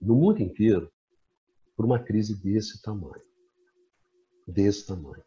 no 0.00 0.14
mundo 0.14 0.40
inteiro 0.40 0.90
por 1.76 1.84
uma 1.84 1.98
crise 1.98 2.40
desse 2.40 2.80
tamanho. 2.80 3.22
Desse 4.46 4.86
tamanho. 4.86 5.22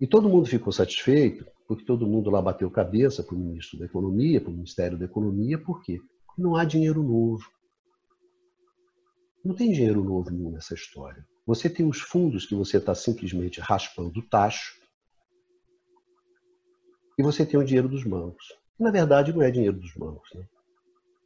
E 0.00 0.06
todo 0.06 0.28
mundo 0.28 0.46
ficou 0.46 0.72
satisfeito, 0.72 1.46
porque 1.68 1.84
todo 1.84 2.06
mundo 2.06 2.30
lá 2.30 2.42
bateu 2.42 2.70
cabeça 2.70 3.22
para 3.22 3.34
o 3.34 3.38
ministro 3.38 3.78
da 3.78 3.84
Economia, 3.84 4.40
para 4.40 4.50
o 4.50 4.54
Ministério 4.54 4.98
da 4.98 5.04
Economia, 5.04 5.58
por 5.58 5.82
quê? 5.82 6.00
Porque 6.26 6.42
não 6.42 6.56
há 6.56 6.64
dinheiro 6.64 7.02
novo. 7.02 7.44
Não 9.44 9.54
tem 9.54 9.72
dinheiro 9.72 10.02
novo 10.02 10.30
nessa 10.50 10.74
história. 10.74 11.26
Você 11.46 11.68
tem 11.68 11.86
os 11.86 12.00
fundos 12.00 12.46
que 12.46 12.54
você 12.54 12.78
está 12.78 12.94
simplesmente 12.94 13.60
raspando 13.60 14.20
o 14.20 14.28
tacho, 14.28 14.82
e 17.18 17.22
você 17.22 17.44
tem 17.44 17.58
o 17.58 17.64
dinheiro 17.64 17.88
dos 17.88 18.04
bancos. 18.04 18.46
na 18.78 18.90
verdade, 18.90 19.32
não 19.32 19.42
é 19.42 19.50
dinheiro 19.50 19.78
dos 19.78 19.94
bancos. 19.94 20.28
Né? 20.34 20.44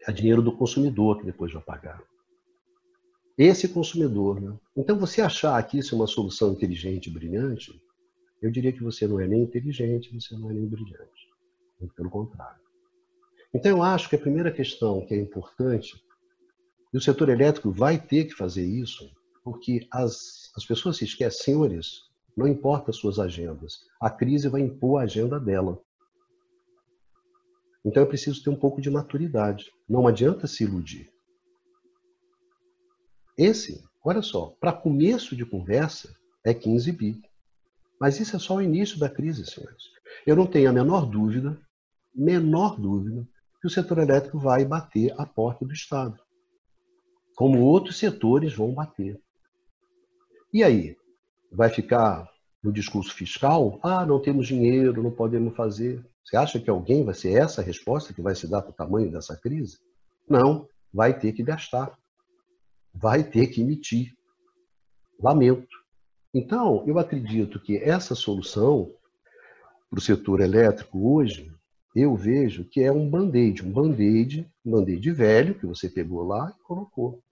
É 0.07 0.13
dinheiro 0.13 0.43
do 0.43 0.57
consumidor 0.57 1.19
que 1.19 1.25
depois 1.25 1.53
vai 1.53 1.63
pagar. 1.63 2.03
Esse 3.37 3.69
consumidor. 3.69 4.41
Né? 4.41 4.57
Então, 4.77 4.99
você 4.99 5.21
achar 5.21 5.63
que 5.63 5.79
isso 5.79 5.95
é 5.95 5.99
uma 5.99 6.07
solução 6.07 6.53
inteligente 6.53 7.09
e 7.09 7.13
brilhante, 7.13 7.81
eu 8.41 8.51
diria 8.51 8.73
que 8.73 8.83
você 8.83 9.07
não 9.07 9.21
é 9.21 9.27
nem 9.27 9.43
inteligente, 9.43 10.13
você 10.15 10.37
não 10.37 10.51
é 10.51 10.55
nem 10.55 10.67
brilhante. 10.67 11.29
Muito 11.79 11.95
pelo 11.95 12.11
contrário. 12.11 12.61
Então, 13.53 13.71
eu 13.71 13.83
acho 13.83 14.09
que 14.09 14.17
a 14.17 14.19
primeira 14.19 14.51
questão 14.51 15.05
que 15.07 15.15
é 15.15 15.19
importante, 15.19 16.03
e 16.93 16.97
o 16.97 17.01
setor 17.01 17.29
elétrico 17.29 17.71
vai 17.71 17.99
ter 17.99 18.25
que 18.25 18.35
fazer 18.35 18.65
isso, 18.65 19.11
porque 19.45 19.87
as, 19.93 20.51
as 20.57 20.65
pessoas 20.65 20.97
se 20.97 21.05
esquecem, 21.05 21.45
senhores, 21.45 22.07
não 22.37 22.47
importa 22.47 22.91
as 22.91 22.97
suas 22.97 23.19
agendas, 23.19 23.81
a 24.01 24.11
crise 24.11 24.49
vai 24.49 24.61
impor 24.61 25.01
a 25.01 25.05
agenda 25.05 25.39
dela. 25.39 25.81
Então, 27.85 28.03
é 28.03 28.07
preciso 28.07 28.43
ter 28.43 28.51
um 28.51 28.57
pouco 28.57 28.81
de 28.81 28.91
maturidade. 28.91 29.71
Não 29.89 30.07
adianta 30.07 30.47
se 30.47 30.65
iludir. 30.65 31.09
Esse, 33.37 33.85
olha 34.05 34.23
só, 34.23 34.55
para 34.61 34.73
começo 34.73 35.37
de 35.37 35.45
conversa, 35.45 36.15
é 36.45 36.55
15 36.55 36.93
bi. 36.93 37.23
Mas 38.01 38.21
isso 38.21 38.37
é 38.37 38.39
só 38.39 38.57
o 38.57 38.63
início 38.63 38.99
da 38.99 39.09
crise, 39.09 39.45
senhores. 39.47 39.85
Eu 40.27 40.37
não 40.37 40.47
tenho 40.47 40.71
a 40.71 40.73
menor 40.73 41.07
dúvida, 41.07 41.59
menor 42.15 42.81
dúvida, 42.81 43.27
que 43.61 43.67
o 43.67 43.71
setor 43.71 43.99
elétrico 43.99 44.39
vai 44.39 44.65
bater 44.65 45.15
a 45.19 45.27
porta 45.27 45.65
do 45.65 45.73
Estado. 45.73 46.19
Como 47.35 47.61
outros 47.61 47.99
setores 47.99 48.55
vão 48.55 48.73
bater. 48.73 49.21
E 50.53 50.63
aí? 50.63 50.97
Vai 51.53 51.69
ficar 51.69 52.29
no 52.63 52.73
discurso 52.73 53.13
fiscal? 53.15 53.79
Ah, 53.83 54.07
não 54.07 54.21
temos 54.21 54.47
dinheiro, 54.47 55.03
não 55.03 55.11
podemos 55.11 55.55
fazer. 55.55 56.05
Você 56.25 56.37
acha 56.37 56.59
que 56.59 56.71
alguém 56.71 57.05
vai 57.05 57.15
ser 57.15 57.35
essa 57.35 57.61
a 57.61 57.65
resposta 57.65 58.13
que 58.13 58.23
vai 58.23 58.35
se 58.35 58.49
dar 58.49 58.63
para 58.63 58.71
o 58.71 58.75
tamanho 58.75 59.11
dessa 59.11 59.37
crise? 59.37 59.79
Não, 60.29 60.69
vai 60.93 61.19
ter 61.19 61.33
que 61.33 61.43
gastar. 61.43 61.97
Vai 62.97 63.23
ter 63.23 63.49
que 63.49 63.61
emitir. 63.61 64.15
Lamento. 65.21 65.77
Então, 66.35 66.85
eu 66.87 66.99
acredito 66.99 67.61
que 67.61 67.77
essa 67.79 68.15
solução 68.15 68.93
para 69.89 69.99
o 69.99 70.03
setor 70.03 70.41
elétrico 70.41 71.15
hoje, 71.15 71.51
eu 71.95 72.15
vejo 72.15 72.65
que 72.65 72.83
é 72.83 72.93
um 72.93 73.09
band-aid, 73.09 73.65
um 73.65 73.73
band-aid, 73.73 74.51
um 74.65 74.71
band-aid 74.73 75.11
velho 75.13 75.55
que 75.59 75.67
você 75.67 75.89
pegou 75.89 76.25
lá 76.25 76.55
e 76.55 76.63
colocou. 76.63 77.23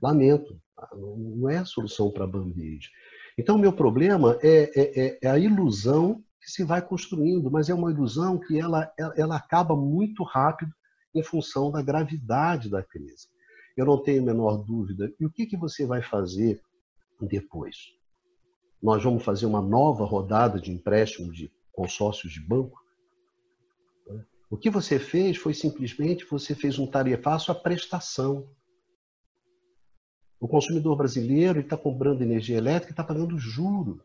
Lamento, 0.00 0.56
tá? 0.76 0.88
não 0.94 1.48
é 1.48 1.58
a 1.58 1.64
solução 1.64 2.10
para 2.10 2.26
band-aid. 2.26 2.90
Então, 3.36 3.58
meu 3.58 3.72
problema 3.72 4.38
é, 4.42 4.70
é, 4.74 5.06
é, 5.06 5.18
é, 5.22 5.28
a 5.28 5.38
ilusão 5.38 6.22
que 6.40 6.50
se 6.50 6.62
vai 6.62 6.80
construindo, 6.80 7.50
mas 7.50 7.68
é 7.68 7.74
uma 7.74 7.90
ilusão 7.90 8.38
que 8.38 8.60
ela, 8.60 8.92
ela 9.16 9.36
acaba 9.36 9.74
muito 9.74 10.22
rápido 10.22 10.70
em 11.14 11.22
função 11.22 11.70
da 11.70 11.82
gravidade 11.82 12.68
da 12.68 12.82
crise. 12.82 13.28
Eu 13.76 13.86
não 13.86 14.02
tenho 14.02 14.22
a 14.22 14.26
menor 14.26 14.58
dúvida. 14.58 15.12
E 15.18 15.26
o 15.26 15.30
que, 15.30 15.46
que 15.46 15.56
você 15.56 15.84
vai 15.86 16.02
fazer 16.02 16.60
depois? 17.20 17.76
nós 18.84 19.02
vamos 19.02 19.24
fazer 19.24 19.46
uma 19.46 19.62
nova 19.62 20.04
rodada 20.04 20.60
de 20.60 20.70
empréstimo 20.70 21.32
de 21.32 21.50
consórcios 21.72 22.34
de 22.34 22.46
banco. 22.46 22.78
O 24.50 24.58
que 24.58 24.68
você 24.68 24.98
fez 24.98 25.38
foi 25.38 25.54
simplesmente 25.54 26.26
você 26.26 26.54
fez 26.54 26.78
um 26.78 26.86
tarefaço 26.86 27.50
à 27.50 27.54
prestação. 27.54 28.46
O 30.38 30.46
consumidor 30.46 30.98
brasileiro 30.98 31.60
está 31.60 31.78
comprando 31.78 32.20
energia 32.20 32.58
elétrica 32.58 32.90
e 32.90 32.92
está 32.92 33.02
pagando 33.02 33.38
juro. 33.38 34.04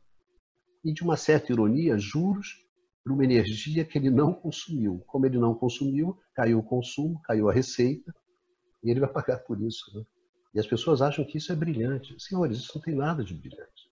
E, 0.81 0.93
de 0.93 1.03
uma 1.03 1.17
certa 1.17 1.51
ironia, 1.51 1.97
juros 1.97 2.65
por 3.03 3.11
uma 3.11 3.25
energia 3.25 3.83
que 3.83 3.97
ele 3.97 4.09
não 4.09 4.33
consumiu. 4.33 5.03
Como 5.07 5.25
ele 5.25 5.37
não 5.37 5.53
consumiu, 5.53 6.17
caiu 6.33 6.59
o 6.59 6.63
consumo, 6.63 7.21
caiu 7.23 7.49
a 7.49 7.53
receita, 7.53 8.15
e 8.83 8.89
ele 8.89 8.99
vai 8.99 9.09
pagar 9.09 9.39
por 9.39 9.61
isso. 9.61 9.97
Né? 9.97 10.03
E 10.55 10.59
as 10.59 10.67
pessoas 10.67 11.01
acham 11.01 11.25
que 11.25 11.37
isso 11.37 11.51
é 11.51 11.55
brilhante. 11.55 12.15
Senhores, 12.19 12.57
isso 12.57 12.71
não 12.75 12.81
tem 12.81 12.95
nada 12.95 13.23
de 13.23 13.33
brilhante. 13.33 13.89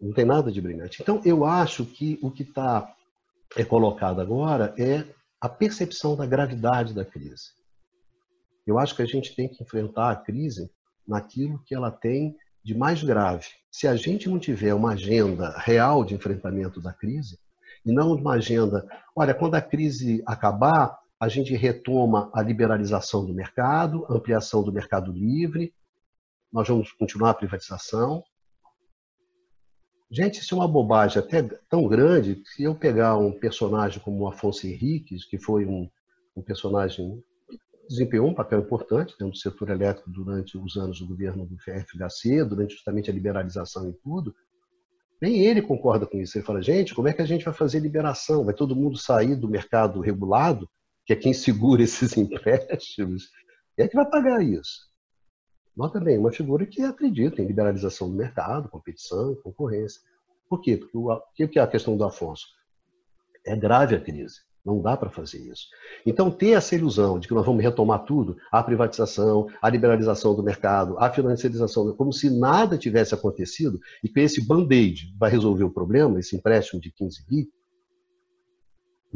Não 0.00 0.12
tem 0.12 0.24
nada 0.24 0.52
de 0.52 0.60
brilhante. 0.60 1.00
Então, 1.00 1.20
eu 1.24 1.44
acho 1.44 1.84
que 1.84 2.18
o 2.22 2.30
que 2.30 2.42
está 2.42 2.94
é 3.56 3.64
colocado 3.64 4.20
agora 4.20 4.74
é 4.78 5.04
a 5.40 5.48
percepção 5.48 6.16
da 6.16 6.26
gravidade 6.26 6.92
da 6.92 7.04
crise. 7.04 7.54
Eu 8.66 8.78
acho 8.78 8.94
que 8.94 9.02
a 9.02 9.06
gente 9.06 9.34
tem 9.34 9.48
que 9.48 9.62
enfrentar 9.62 10.10
a 10.10 10.16
crise 10.16 10.70
naquilo 11.06 11.62
que 11.64 11.74
ela 11.74 11.90
tem 11.90 12.36
de 12.62 12.74
mais 12.76 13.02
grave. 13.02 13.46
Se 13.70 13.86
a 13.86 13.94
gente 13.94 14.28
não 14.28 14.38
tiver 14.38 14.74
uma 14.74 14.92
agenda 14.92 15.56
real 15.58 16.04
de 16.04 16.14
enfrentamento 16.14 16.80
da 16.80 16.92
crise, 16.92 17.38
e 17.86 17.92
não 17.92 18.12
uma 18.12 18.34
agenda, 18.34 18.84
olha, 19.14 19.32
quando 19.32 19.54
a 19.54 19.62
crise 19.62 20.20
acabar, 20.26 20.98
a 21.18 21.28
gente 21.28 21.54
retoma 21.54 22.30
a 22.34 22.42
liberalização 22.42 23.24
do 23.24 23.34
mercado, 23.34 24.06
ampliação 24.08 24.62
do 24.62 24.72
mercado 24.72 25.12
livre, 25.12 25.74
nós 26.52 26.68
vamos 26.68 26.92
continuar 26.92 27.30
a 27.30 27.34
privatização, 27.34 28.22
Gente, 30.08 30.38
isso 30.38 30.54
é 30.54 30.58
uma 30.58 30.68
bobagem 30.68 31.18
até 31.18 31.42
tão 31.68 31.88
grande 31.88 32.40
que 32.54 32.62
eu 32.62 32.76
pegar 32.76 33.16
um 33.16 33.32
personagem 33.32 34.00
como 34.00 34.22
o 34.22 34.28
Afonso 34.28 34.64
Henriques, 34.64 35.24
que 35.24 35.36
foi 35.36 35.66
um, 35.66 35.90
um 36.36 36.42
personagem 36.42 37.20
desempenhou 37.88 38.28
um 38.28 38.34
papel 38.34 38.60
importante 38.60 39.14
dentro 39.18 39.30
do 39.30 39.36
setor 39.36 39.70
elétrico 39.70 40.10
durante 40.10 40.58
os 40.58 40.76
anos 40.76 41.00
do 41.00 41.06
governo 41.06 41.46
do 41.46 41.56
FHC, 41.58 42.44
durante 42.44 42.74
justamente 42.74 43.10
a 43.10 43.14
liberalização 43.14 43.88
e 43.88 43.92
tudo, 43.94 44.34
nem 45.20 45.38
ele 45.38 45.62
concorda 45.62 46.06
com 46.06 46.20
isso. 46.20 46.36
Ele 46.36 46.44
fala, 46.44 46.62
gente, 46.62 46.94
como 46.94 47.08
é 47.08 47.12
que 47.12 47.22
a 47.22 47.26
gente 47.26 47.44
vai 47.44 47.54
fazer 47.54 47.80
liberação? 47.80 48.44
Vai 48.44 48.54
todo 48.54 48.76
mundo 48.76 48.96
sair 48.96 49.36
do 49.36 49.48
mercado 49.48 50.00
regulado, 50.00 50.68
que 51.06 51.12
é 51.12 51.16
quem 51.16 51.32
segura 51.32 51.80
esses 51.84 52.16
empréstimos? 52.16 53.30
É 53.78 53.88
que 53.88 53.96
vai 53.96 54.08
pagar 54.10 54.42
isso? 54.42 54.90
Nota 55.76 56.00
bem, 56.00 56.18
uma 56.18 56.32
figura 56.32 56.66
que 56.66 56.82
acredita 56.82 57.40
em 57.40 57.46
liberalização 57.46 58.10
do 58.10 58.16
mercado, 58.16 58.68
competição, 58.68 59.34
concorrência. 59.36 60.00
Por 60.48 60.60
quê? 60.60 60.76
Porque 60.76 61.44
o 61.44 61.48
que 61.48 61.58
é 61.58 61.62
a 61.62 61.66
questão 61.66 61.96
do 61.96 62.04
Afonso? 62.04 62.46
É 63.44 63.54
grave 63.54 63.94
a 63.94 64.00
crise. 64.00 64.40
Não 64.64 64.82
dá 64.82 64.96
para 64.96 65.10
fazer 65.10 65.38
isso. 65.38 65.68
Então, 66.04 66.28
ter 66.28 66.50
essa 66.50 66.74
ilusão 66.74 67.20
de 67.20 67.28
que 67.28 67.34
nós 67.34 67.46
vamos 67.46 67.62
retomar 67.62 68.04
tudo, 68.04 68.36
a 68.50 68.60
privatização, 68.62 69.46
a 69.62 69.70
liberalização 69.70 70.34
do 70.34 70.42
mercado, 70.42 70.98
a 70.98 71.08
financiarização, 71.08 71.94
como 71.94 72.12
se 72.12 72.28
nada 72.28 72.76
tivesse 72.76 73.14
acontecido 73.14 73.78
e 74.02 74.08
que 74.08 74.18
esse 74.18 74.44
band-aid 74.44 75.14
vai 75.16 75.30
resolver 75.30 75.62
o 75.62 75.70
problema, 75.70 76.18
esse 76.18 76.34
empréstimo 76.34 76.80
de 76.80 76.90
15 76.90 77.24
bi, 77.28 77.48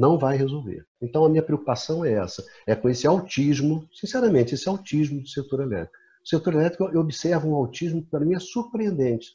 não 0.01 0.19
vai 0.19 0.35
resolver. 0.35 0.87
Então, 0.99 1.27
a 1.27 1.29
minha 1.29 1.43
preocupação 1.43 2.03
é 2.03 2.15
essa, 2.15 2.43
é 2.67 2.75
com 2.75 2.89
esse 2.89 3.07
autismo, 3.07 3.87
sinceramente, 3.93 4.55
esse 4.55 4.67
autismo 4.67 5.21
do 5.21 5.29
setor 5.29 5.61
elétrico. 5.61 5.95
O 6.25 6.29
setor 6.29 6.55
elétrico, 6.55 6.85
eu 6.85 7.01
observo 7.01 7.51
um 7.51 7.55
autismo 7.55 8.03
que 8.03 8.09
para 8.09 8.25
mim 8.25 8.35
é 8.35 8.41
surpreendente. 8.41 9.29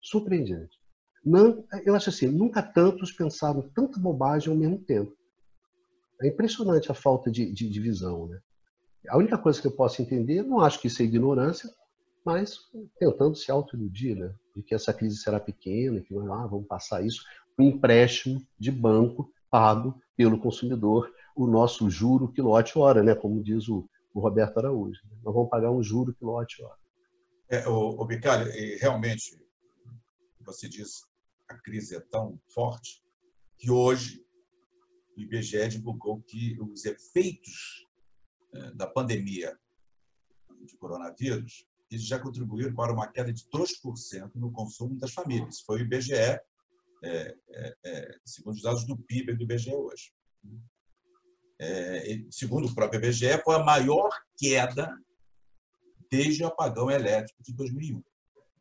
Surpreendente. 0.00 0.78
Não, 1.24 1.64
eu 1.84 1.96
acho 1.96 2.10
assim, 2.10 2.28
nunca 2.28 2.62
tantos 2.62 3.10
pensaram 3.10 3.68
tanta 3.74 3.98
bobagem 3.98 4.48
ao 4.48 4.56
mesmo 4.56 4.78
tempo. 4.78 5.12
É 6.22 6.28
impressionante 6.28 6.88
a 6.88 6.94
falta 6.94 7.28
de, 7.28 7.52
de, 7.52 7.68
de 7.68 7.80
visão. 7.80 8.28
Né? 8.28 8.38
A 9.08 9.18
única 9.18 9.36
coisa 9.36 9.60
que 9.60 9.66
eu 9.66 9.72
posso 9.72 10.00
entender, 10.00 10.44
não 10.44 10.60
acho 10.60 10.80
que 10.80 10.86
isso 10.86 11.02
é 11.02 11.04
ignorância, 11.04 11.68
mas 12.24 12.60
tentando 12.96 13.34
se 13.34 13.50
autoiludir, 13.50 14.16
né? 14.16 14.32
De 14.54 14.62
que 14.62 14.74
essa 14.74 14.92
crise 14.92 15.16
será 15.16 15.40
pequena, 15.40 16.00
que 16.00 16.14
ah, 16.16 16.46
vamos 16.46 16.66
passar 16.66 17.04
isso. 17.04 17.22
Um 17.58 17.64
empréstimo 17.64 18.40
de 18.58 18.70
banco 18.70 19.30
pago 19.56 19.98
pelo 20.14 20.38
consumidor, 20.38 21.10
o 21.34 21.46
nosso 21.46 21.88
juro 21.88 22.30
quilowatt-hora, 22.30 23.02
né? 23.02 23.14
Como 23.14 23.42
diz 23.42 23.70
o, 23.70 23.88
o 24.12 24.20
Roberto 24.20 24.58
Araújo. 24.58 25.00
Né? 25.06 25.16
Nós 25.24 25.34
vamos 25.34 25.48
pagar 25.48 25.70
um 25.70 25.82
juro 25.82 26.14
quilowatt-hora. 26.14 26.78
É, 27.48 27.66
o, 27.66 27.98
o 27.98 28.04
Bicalho, 28.04 28.52
realmente, 28.78 29.42
você 30.40 30.68
diz, 30.68 31.06
a 31.48 31.54
crise 31.54 31.96
é 31.96 32.00
tão 32.00 32.38
forte 32.52 33.02
que 33.56 33.70
hoje 33.70 34.22
o 35.16 35.22
IBGE 35.22 35.68
divulgou 35.68 36.20
que 36.20 36.60
os 36.60 36.84
efeitos 36.84 37.86
é, 38.52 38.72
da 38.72 38.86
pandemia 38.86 39.58
de 40.66 40.76
coronavírus 40.76 41.66
eles 41.90 42.04
já 42.04 42.18
contribuíram 42.18 42.74
para 42.74 42.92
uma 42.92 43.06
queda 43.06 43.32
de 43.32 43.44
2% 43.44 44.32
no 44.34 44.52
consumo 44.52 44.98
das 44.98 45.14
famílias. 45.14 45.60
Foi 45.60 45.78
o 45.78 45.82
IBGE, 45.82 46.40
é, 47.06 47.36
é, 47.50 47.76
é, 47.84 48.18
segundo 48.24 48.56
os 48.56 48.62
dados 48.62 48.84
do 48.84 48.96
PIB 48.96 49.34
do 49.34 49.44
IBGE 49.44 49.74
hoje. 49.74 50.12
É, 51.58 52.26
segundo 52.30 52.66
o 52.66 52.74
próprio 52.74 52.98
IBGE, 52.98 53.42
foi 53.44 53.54
a 53.54 53.64
maior 53.64 54.10
queda 54.36 54.94
desde 56.10 56.42
o 56.42 56.46
apagão 56.46 56.90
elétrico 56.90 57.42
de 57.42 57.52
2001. 57.54 57.98
O 57.98 58.04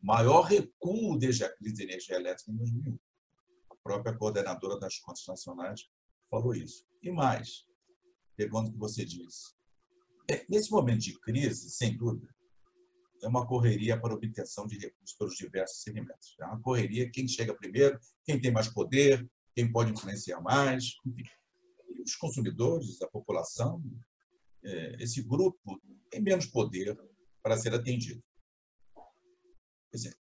maior 0.02 0.42
recuo 0.42 1.18
desde 1.18 1.44
a 1.44 1.56
crise 1.56 1.76
de 1.76 1.84
energia 1.84 2.16
elétrica 2.16 2.52
em 2.52 2.56
2001. 2.56 2.98
A 3.72 3.76
própria 3.84 4.16
coordenadora 4.16 4.80
das 4.80 4.98
contas 5.00 5.26
nacionais 5.28 5.90
falou 6.30 6.54
isso. 6.54 6.86
E 7.02 7.12
mais, 7.12 7.66
pegando 8.36 8.70
o 8.70 8.72
que 8.72 8.78
você 8.78 9.06
disse, 9.06 9.56
é, 10.30 10.46
nesse 10.50 10.72
momento 10.72 11.02
de 11.02 11.20
crise, 11.20 11.70
sem 11.70 11.96
dúvida, 11.96 12.35
é 13.24 13.28
uma 13.28 13.46
correria 13.46 14.00
para 14.00 14.14
obtenção 14.14 14.68
de 14.68 14.78
recursos 14.78 15.16
pelos 15.18 15.36
diversos 15.36 15.82
segmentos. 15.82 16.36
É 16.40 16.46
uma 16.46 16.62
correria 16.62 17.10
quem 17.10 17.28
chega 17.28 17.56
primeiro, 17.56 18.00
quem 18.24 18.40
tem 18.40 18.52
mais 18.52 18.68
poder, 18.68 19.28
quem 19.56 19.72
pode 19.72 19.92
influenciar 19.92 20.42
mais, 20.42 20.96
os 22.04 22.16
consumidores, 22.16 23.02
a 23.02 23.08
população, 23.08 23.82
é, 24.64 24.96
esse 25.00 25.22
grupo 25.24 25.80
tem 26.10 26.22
menos 26.22 26.46
poder 26.46 26.98
para 27.42 27.58
ser 27.58 27.74
atendido. 27.74 28.24
Quer 29.92 29.98
dizer, 29.98 30.18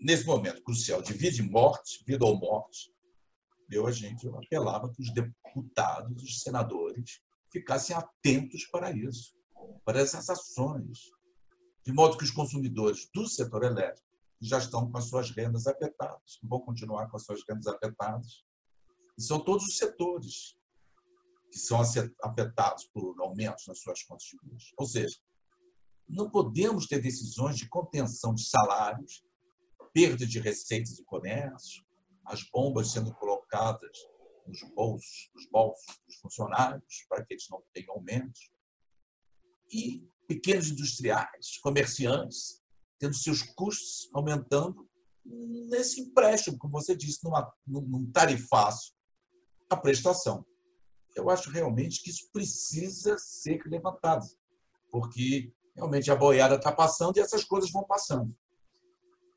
nesse 0.00 0.26
momento 0.26 0.62
crucial 0.62 1.00
de 1.00 1.12
vida 1.12 1.38
e 1.38 1.42
morte, 1.42 2.04
vida 2.06 2.24
ou 2.24 2.38
morte, 2.38 2.94
eu, 3.70 3.86
a 3.86 3.90
gente, 3.90 4.24
eu 4.24 4.36
apelava 4.36 4.92
que 4.92 5.02
os 5.02 5.12
deputados, 5.12 6.22
os 6.22 6.40
senadores, 6.42 7.20
ficassem 7.50 7.96
atentos 7.96 8.66
para 8.66 8.92
isso, 8.92 9.34
para 9.84 10.00
essas 10.00 10.28
ações, 10.28 11.10
de 11.86 11.92
modo 11.92 12.18
que 12.18 12.24
os 12.24 12.32
consumidores 12.32 13.08
do 13.14 13.28
setor 13.28 13.62
elétrico 13.62 14.04
já 14.40 14.58
estão 14.58 14.90
com 14.90 14.98
as 14.98 15.04
suas 15.04 15.30
rendas 15.30 15.68
afetadas, 15.68 16.40
vão 16.42 16.60
continuar 16.60 17.08
com 17.08 17.16
as 17.16 17.24
suas 17.24 17.40
rendas 17.48 17.68
afetadas. 17.68 18.44
E 19.16 19.22
são 19.22 19.38
todos 19.42 19.64
os 19.64 19.78
setores 19.78 20.58
que 21.50 21.58
são 21.60 21.80
afetados 22.22 22.86
por 22.86 23.14
aumentos 23.20 23.66
nas 23.68 23.78
suas 23.78 24.02
contas 24.02 24.26
de 24.26 24.36
luz. 24.42 24.72
Ou 24.76 24.84
seja, 24.84 25.16
não 26.08 26.28
podemos 26.28 26.86
ter 26.86 27.00
decisões 27.00 27.56
de 27.56 27.68
contenção 27.68 28.34
de 28.34 28.44
salários, 28.44 29.24
perda 29.92 30.26
de 30.26 30.40
receitas 30.40 30.98
e 30.98 31.04
comércio, 31.04 31.86
as 32.24 32.42
bombas 32.50 32.90
sendo 32.90 33.14
colocadas 33.14 33.96
nos 34.44 34.60
bolsos, 34.74 35.30
nos 35.34 35.48
bolsos 35.50 35.86
dos 36.04 36.16
funcionários 36.16 37.06
para 37.08 37.24
que 37.24 37.34
eles 37.34 37.46
não 37.48 37.62
tenham 37.72 37.94
aumentos. 37.94 38.50
E 39.70 40.06
pequenos 40.26 40.68
industriais, 40.70 41.58
comerciantes, 41.62 42.62
tendo 42.98 43.14
seus 43.14 43.42
custos 43.42 44.08
aumentando 44.14 44.86
nesse 45.24 46.00
empréstimo, 46.00 46.58
como 46.58 46.72
você 46.72 46.96
disse, 46.96 47.24
numa, 47.24 47.52
num 47.66 48.10
tarifaço 48.10 48.92
a 49.68 49.76
prestação. 49.76 50.44
Eu 51.14 51.30
acho 51.30 51.50
realmente 51.50 52.02
que 52.02 52.10
isso 52.10 52.28
precisa 52.32 53.16
ser 53.18 53.62
levantado, 53.66 54.24
porque 54.90 55.52
realmente 55.74 56.10
a 56.10 56.16
boiada 56.16 56.56
está 56.56 56.70
passando 56.70 57.16
e 57.16 57.20
essas 57.20 57.42
coisas 57.42 57.70
vão 57.70 57.84
passando. 57.84 58.34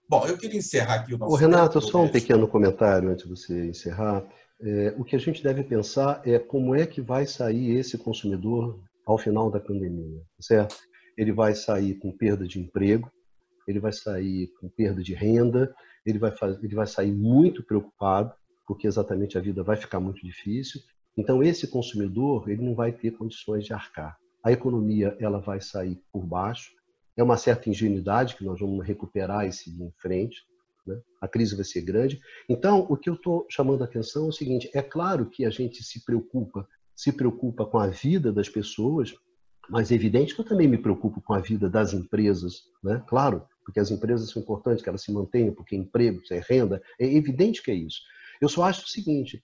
Bom, 0.07 0.25
eu 0.25 0.37
queria 0.37 0.57
encerrar 0.57 0.95
aqui 0.95 1.13
o 1.13 1.17
nosso. 1.17 1.33
Ô, 1.33 1.35
Renato, 1.35 1.79
só 1.81 2.01
um 2.01 2.11
pequeno 2.11 2.47
comentário 2.47 3.09
antes 3.09 3.25
de 3.25 3.29
você 3.29 3.67
encerrar. 3.67 4.27
É, 4.61 4.93
o 4.97 5.05
que 5.05 5.15
a 5.15 5.19
gente 5.19 5.41
deve 5.41 5.63
pensar 5.63 6.21
é 6.25 6.37
como 6.37 6.75
é 6.75 6.85
que 6.85 6.99
vai 6.99 7.25
sair 7.25 7.77
esse 7.77 7.97
consumidor 7.97 8.79
ao 9.09 9.17
final 9.17 9.49
da 9.49 9.59
pandemia, 9.59 10.21
certo? 10.39 10.77
Ele 11.17 11.31
vai 11.31 11.55
sair 11.55 11.95
com 11.95 12.11
perda 12.11 12.47
de 12.47 12.59
emprego, 12.59 13.11
ele 13.67 13.79
vai 13.79 13.91
sair 13.91 14.53
com 14.59 14.69
perda 14.69 15.01
de 15.01 15.15
renda, 15.15 15.73
ele 16.05 16.19
vai, 16.19 16.31
fazer, 16.31 16.63
ele 16.63 16.75
vai 16.75 16.85
sair 16.85 17.11
muito 17.11 17.63
preocupado, 17.63 18.31
porque 18.67 18.85
exatamente 18.85 19.35
a 19.35 19.41
vida 19.41 19.63
vai 19.63 19.75
ficar 19.75 19.99
muito 19.99 20.23
difícil. 20.23 20.79
Então, 21.17 21.41
esse 21.41 21.67
consumidor 21.67 22.47
ele 22.49 22.63
não 22.63 22.75
vai 22.75 22.91
ter 22.91 23.11
condições 23.11 23.65
de 23.65 23.73
arcar. 23.73 24.15
A 24.43 24.51
economia 24.51 25.17
ela 25.19 25.39
vai 25.39 25.59
sair 25.59 25.99
por 26.13 26.23
baixo. 26.23 26.71
É 27.17 27.23
uma 27.23 27.35
certa 27.35 27.67
ingenuidade 27.67 28.35
que 28.35 28.45
nós 28.45 28.59
vamos 28.59 28.85
recuperar 28.85 29.47
e 29.47 29.51
seguir 29.51 29.83
em 29.83 29.93
frente. 29.97 30.43
Né? 30.85 31.01
A 31.19 31.27
crise 31.27 31.55
vai 31.55 31.65
ser 31.65 31.81
grande. 31.81 32.21
Então, 32.47 32.85
o 32.87 32.95
que 32.95 33.09
eu 33.09 33.15
estou 33.15 33.47
chamando 33.49 33.81
a 33.81 33.85
atenção 33.85 34.25
é 34.25 34.29
o 34.29 34.31
seguinte: 34.31 34.69
é 34.71 34.83
claro 34.83 35.25
que 35.25 35.45
a 35.45 35.49
gente 35.49 35.83
se 35.83 36.05
preocupa 36.05 36.67
se 36.99 37.13
preocupa 37.13 37.65
com 37.65 37.77
a 37.77 37.87
vida 37.87 38.29
das 38.29 38.49
pessoas, 38.49 39.15
mas 39.69 39.89
é 39.89 39.95
evidente 39.95 40.35
que 40.35 40.41
eu 40.41 40.45
também 40.45 40.67
me 40.67 40.77
preocupo 40.77 41.21
com 41.21 41.33
a 41.33 41.39
vida 41.39 41.69
das 41.69 41.93
empresas, 41.93 42.63
né? 42.83 43.01
Claro, 43.07 43.47
porque 43.63 43.79
as 43.79 43.89
empresas 43.89 44.29
são 44.29 44.41
importantes 44.41 44.83
que 44.83 44.89
elas 44.89 45.01
se 45.01 45.09
mantenham, 45.09 45.53
porque 45.53 45.77
emprego, 45.77 46.19
é 46.29 46.41
renda, 46.45 46.81
é 46.99 47.05
evidente 47.05 47.63
que 47.63 47.71
é 47.71 47.73
isso. 47.73 48.01
Eu 48.41 48.49
só 48.49 48.63
acho 48.63 48.83
o 48.83 48.89
seguinte, 48.89 49.41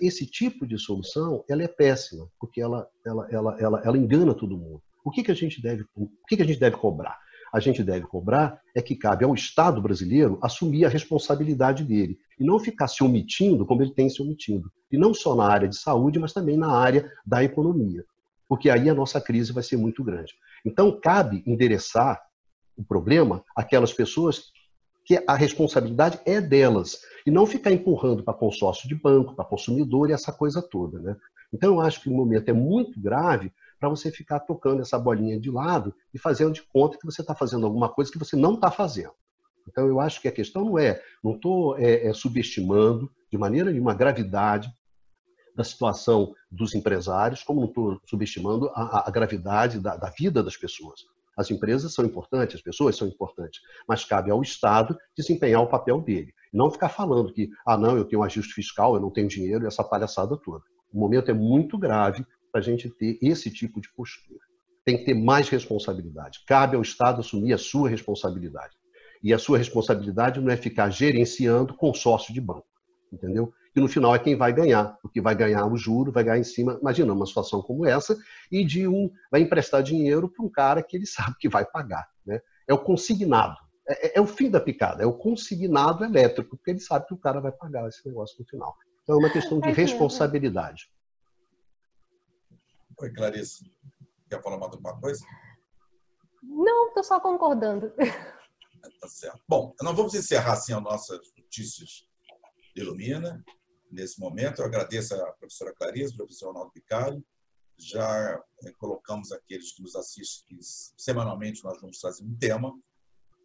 esse 0.00 0.26
tipo 0.26 0.64
de 0.64 0.78
solução, 0.78 1.44
ela 1.50 1.64
é 1.64 1.68
péssima, 1.68 2.28
porque 2.38 2.60
ela, 2.60 2.88
ela, 3.04 3.26
ela, 3.32 3.56
ela, 3.58 3.82
ela 3.84 3.98
engana 3.98 4.32
todo 4.32 4.56
mundo. 4.56 4.80
O 5.04 5.10
que, 5.10 5.24
que 5.24 5.32
a 5.32 5.34
gente 5.34 5.60
deve, 5.60 5.84
o 5.96 6.08
que, 6.28 6.36
que 6.36 6.42
a 6.42 6.46
gente 6.46 6.60
deve 6.60 6.76
cobrar? 6.76 7.18
A 7.52 7.60
gente 7.60 7.82
deve 7.84 8.06
cobrar 8.06 8.60
é 8.74 8.80
que 8.80 8.96
cabe 8.96 9.24
ao 9.24 9.34
Estado 9.34 9.80
brasileiro 9.82 10.38
assumir 10.40 10.86
a 10.86 10.88
responsabilidade 10.88 11.84
dele 11.84 12.18
e 12.40 12.44
não 12.44 12.58
ficar 12.58 12.88
se 12.88 13.04
omitindo 13.04 13.66
como 13.66 13.82
ele 13.82 13.92
tem 13.92 14.08
se 14.08 14.22
omitindo. 14.22 14.72
E 14.90 14.96
não 14.96 15.12
só 15.12 15.34
na 15.34 15.46
área 15.46 15.68
de 15.68 15.76
saúde, 15.76 16.18
mas 16.18 16.32
também 16.32 16.56
na 16.56 16.72
área 16.74 17.10
da 17.26 17.44
economia. 17.44 18.04
Porque 18.48 18.70
aí 18.70 18.88
a 18.88 18.94
nossa 18.94 19.20
crise 19.20 19.52
vai 19.52 19.62
ser 19.62 19.76
muito 19.76 20.02
grande. 20.02 20.32
Então, 20.64 20.98
cabe 20.98 21.42
endereçar 21.46 22.20
o 22.76 22.82
problema 22.82 23.44
àquelas 23.54 23.92
pessoas 23.92 24.50
que 25.04 25.22
a 25.26 25.34
responsabilidade 25.34 26.20
é 26.24 26.40
delas 26.40 27.00
e 27.26 27.30
não 27.30 27.44
ficar 27.44 27.70
empurrando 27.70 28.22
para 28.22 28.32
consórcio 28.32 28.88
de 28.88 28.94
banco, 28.94 29.34
para 29.34 29.44
consumidor 29.44 30.08
e 30.08 30.12
essa 30.12 30.32
coisa 30.32 30.62
toda. 30.62 30.98
Né? 31.00 31.16
Então, 31.52 31.74
eu 31.74 31.80
acho 31.80 32.00
que 32.00 32.08
o 32.08 32.14
momento 32.14 32.48
é 32.48 32.52
muito 32.52 32.98
grave 32.98 33.52
para 33.82 33.88
você 33.88 34.12
ficar 34.12 34.38
tocando 34.38 34.80
essa 34.80 34.96
bolinha 34.96 35.40
de 35.40 35.50
lado 35.50 35.92
e 36.14 36.18
fazendo 36.18 36.52
de 36.52 36.62
conta 36.62 36.96
que 36.96 37.04
você 37.04 37.20
está 37.20 37.34
fazendo 37.34 37.66
alguma 37.66 37.88
coisa 37.88 38.12
que 38.12 38.18
você 38.18 38.36
não 38.36 38.54
está 38.54 38.70
fazendo. 38.70 39.10
Então, 39.68 39.88
eu 39.88 39.98
acho 39.98 40.20
que 40.22 40.28
a 40.28 40.32
questão 40.32 40.64
não 40.64 40.78
é, 40.78 41.02
não 41.22 41.34
estou 41.34 41.76
é, 41.76 42.06
é, 42.06 42.12
subestimando 42.12 43.10
de 43.28 43.36
maneira 43.36 43.72
nenhuma 43.72 43.90
a 43.90 43.96
gravidade 43.96 44.72
da 45.56 45.64
situação 45.64 46.32
dos 46.48 46.76
empresários, 46.76 47.42
como 47.42 47.60
não 47.60 47.68
estou 47.68 48.00
subestimando 48.06 48.70
a, 48.72 49.08
a 49.08 49.10
gravidade 49.10 49.80
da, 49.80 49.96
da, 49.96 50.10
vida 50.10 50.44
das 50.44 50.56
pessoas. 50.56 51.00
As 51.36 51.50
empresas 51.50 51.92
são 51.92 52.04
importantes, 52.04 52.54
as 52.54 52.62
pessoas 52.62 52.96
são 52.96 53.08
importantes, 53.08 53.60
mas 53.88 54.04
cabe 54.04 54.30
ao 54.30 54.42
Estado 54.42 54.96
desempenhar 55.16 55.60
o 55.60 55.68
papel 55.68 56.00
dele. 56.00 56.32
Não 56.52 56.70
ficar 56.70 56.88
falando 56.88 57.32
que, 57.32 57.50
ah, 57.66 57.76
não, 57.76 57.96
eu 57.96 58.04
tenho 58.04 58.22
ajuste 58.22 58.54
fiscal, 58.54 58.94
eu 58.94 59.00
não 59.00 59.10
tenho 59.10 59.26
dinheiro, 59.26 59.66
essa 59.66 59.82
palhaçada 59.82 60.36
toda. 60.36 60.62
O 60.92 61.00
momento 61.00 61.32
é 61.32 61.34
muito 61.34 61.76
grave 61.76 62.24
para 62.52 62.60
a 62.60 62.64
gente 62.64 62.90
ter 62.90 63.18
esse 63.22 63.50
tipo 63.50 63.80
de 63.80 63.90
postura. 63.92 64.38
Tem 64.84 64.98
que 64.98 65.04
ter 65.04 65.14
mais 65.14 65.48
responsabilidade. 65.48 66.40
Cabe 66.46 66.76
ao 66.76 66.82
Estado 66.82 67.20
assumir 67.20 67.54
a 67.54 67.58
sua 67.58 67.88
responsabilidade. 67.88 68.74
E 69.22 69.32
a 69.32 69.38
sua 69.38 69.56
responsabilidade 69.56 70.40
não 70.40 70.50
é 70.50 70.56
ficar 70.56 70.90
gerenciando 70.90 71.74
consórcio 71.74 72.34
de 72.34 72.40
banco, 72.40 72.66
entendeu? 73.12 73.52
E 73.74 73.80
no 73.80 73.88
final 73.88 74.14
é 74.14 74.18
quem 74.18 74.36
vai 74.36 74.52
ganhar, 74.52 74.98
porque 75.00 75.20
vai 75.20 75.34
ganhar 75.34 75.64
o 75.66 75.76
juro, 75.76 76.12
vai 76.12 76.24
ganhar 76.24 76.38
em 76.38 76.44
cima. 76.44 76.78
Imagina 76.80 77.12
uma 77.12 77.24
situação 77.24 77.62
como 77.62 77.86
essa 77.86 78.18
e 78.50 78.64
de 78.64 78.86
um 78.86 79.10
vai 79.30 79.40
emprestar 79.40 79.82
dinheiro 79.82 80.28
para 80.28 80.44
um 80.44 80.48
cara 80.48 80.82
que 80.82 80.96
ele 80.96 81.06
sabe 81.06 81.36
que 81.38 81.48
vai 81.48 81.64
pagar, 81.64 82.06
né? 82.26 82.40
É 82.68 82.74
o 82.74 82.78
consignado. 82.78 83.56
É, 83.88 84.08
é, 84.08 84.18
é 84.18 84.20
o 84.20 84.26
fim 84.26 84.50
da 84.50 84.60
picada, 84.60 85.02
é 85.02 85.06
o 85.06 85.12
consignado 85.12 86.04
elétrico, 86.04 86.56
porque 86.56 86.70
ele 86.70 86.80
sabe 86.80 87.06
que 87.06 87.14
o 87.14 87.18
cara 87.18 87.40
vai 87.40 87.52
pagar 87.52 87.88
esse 87.88 88.06
negócio 88.06 88.36
no 88.38 88.46
final. 88.46 88.74
Então 89.02 89.16
é 89.16 89.18
uma 89.18 89.30
questão 89.30 89.58
de 89.58 89.70
responsabilidade. 89.70 90.88
Oi, 93.02 93.12
Clarice. 93.12 93.68
Quer 94.30 94.40
falar 94.40 94.58
mais 94.58 94.70
alguma 94.70 94.96
coisa? 95.00 95.26
Não, 96.40 96.86
estou 96.86 97.02
só 97.02 97.20
concordando. 97.20 97.92
Tá 99.00 99.08
certo. 99.08 99.40
Bom, 99.48 99.72
nós 99.80 99.96
vamos 99.96 100.12
encerrar 100.12 100.54
assim 100.54 100.72
as 100.72 100.82
nossas 100.82 101.20
notícias 101.36 102.04
de 102.74 102.82
Ilumina. 102.82 103.44
Nesse 103.90 104.18
momento, 104.18 104.60
eu 104.60 104.66
agradeço 104.66 105.14
a 105.14 105.32
professora 105.34 105.72
Clarice, 105.72 106.12
ao 106.12 106.18
professor 106.18 106.48
Ronaldo 106.48 106.72
Picalho, 106.72 107.24
já 107.78 108.42
é, 108.64 108.72
colocamos 108.72 109.30
aqueles 109.30 109.72
que 109.72 109.82
nos 109.82 109.94
assistem, 109.94 110.58
que 110.58 110.64
semanalmente 110.96 111.62
nós 111.62 111.80
vamos 111.80 112.00
trazer 112.00 112.24
um 112.24 112.36
tema. 112.36 112.76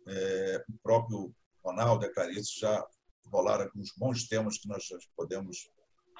É, 0.08 0.66
o 0.70 0.78
próprio 0.82 1.32
Ronaldo 1.64 2.06
e 2.06 2.08
a 2.08 2.14
Clarice 2.14 2.60
já 2.60 2.88
rolaram 3.28 3.66
alguns 3.66 3.92
bons 3.96 4.28
temas 4.28 4.58
que 4.58 4.68
nós 4.68 4.88
podemos 5.16 5.72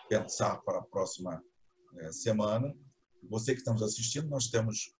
pensar 0.08 0.58
para 0.62 0.78
a 0.78 0.84
próxima 0.84 1.44
é, 1.98 2.12
semana. 2.12 2.76
Você 3.30 3.54
que 3.54 3.60
está 3.60 3.72
nos 3.74 3.84
assistindo, 3.84 4.28
nós 4.30 4.48
temos 4.48 4.94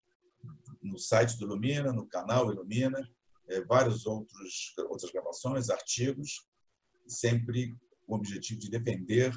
no 0.82 0.98
site 0.98 1.38
do 1.38 1.46
Ilumina, 1.46 1.92
no 1.92 2.06
canal 2.06 2.52
Ilumina, 2.52 3.00
é, 3.48 3.62
vários 3.62 4.06
outros 4.06 4.74
outras 4.90 5.12
gravações, 5.12 5.70
artigos, 5.70 6.48
sempre 7.08 7.76
com 8.06 8.14
o 8.14 8.18
objetivo 8.18 8.60
de 8.60 8.70
defender 8.70 9.34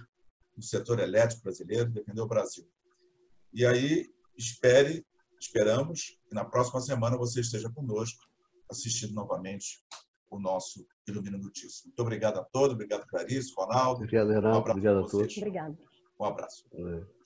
o 0.57 0.63
setor 0.63 0.99
elétrico 0.99 1.43
brasileiro, 1.43 1.91
defender 1.91 2.21
o 2.21 2.27
Brasil. 2.27 2.69
E 3.53 3.65
aí, 3.65 4.09
espere, 4.37 5.05
esperamos 5.41 6.19
que 6.29 6.35
na 6.35 6.45
próxima 6.45 6.81
semana 6.81 7.17
você 7.17 7.41
esteja 7.41 7.71
conosco, 7.71 8.25
assistindo 8.71 9.15
novamente 9.15 9.83
o 10.31 10.39
nosso 10.39 10.87
Ilumina 11.09 11.39
Notícias. 11.39 11.83
Muito 11.85 12.01
obrigado 12.01 12.39
a 12.39 12.45
todos, 12.45 12.75
obrigado, 12.75 13.07
Clarice, 13.07 13.53
Ronaldo. 13.57 14.05
Obrigado, 14.05 14.29
Renato. 14.29 14.69
Um 14.69 14.71
obrigado 14.71 14.99
a, 14.99 15.01
a 15.01 15.09
todos. 15.09 15.37
Obrigado. 15.37 15.79
Um 16.19 16.25
abraço. 16.25 16.65
É. 16.73 17.20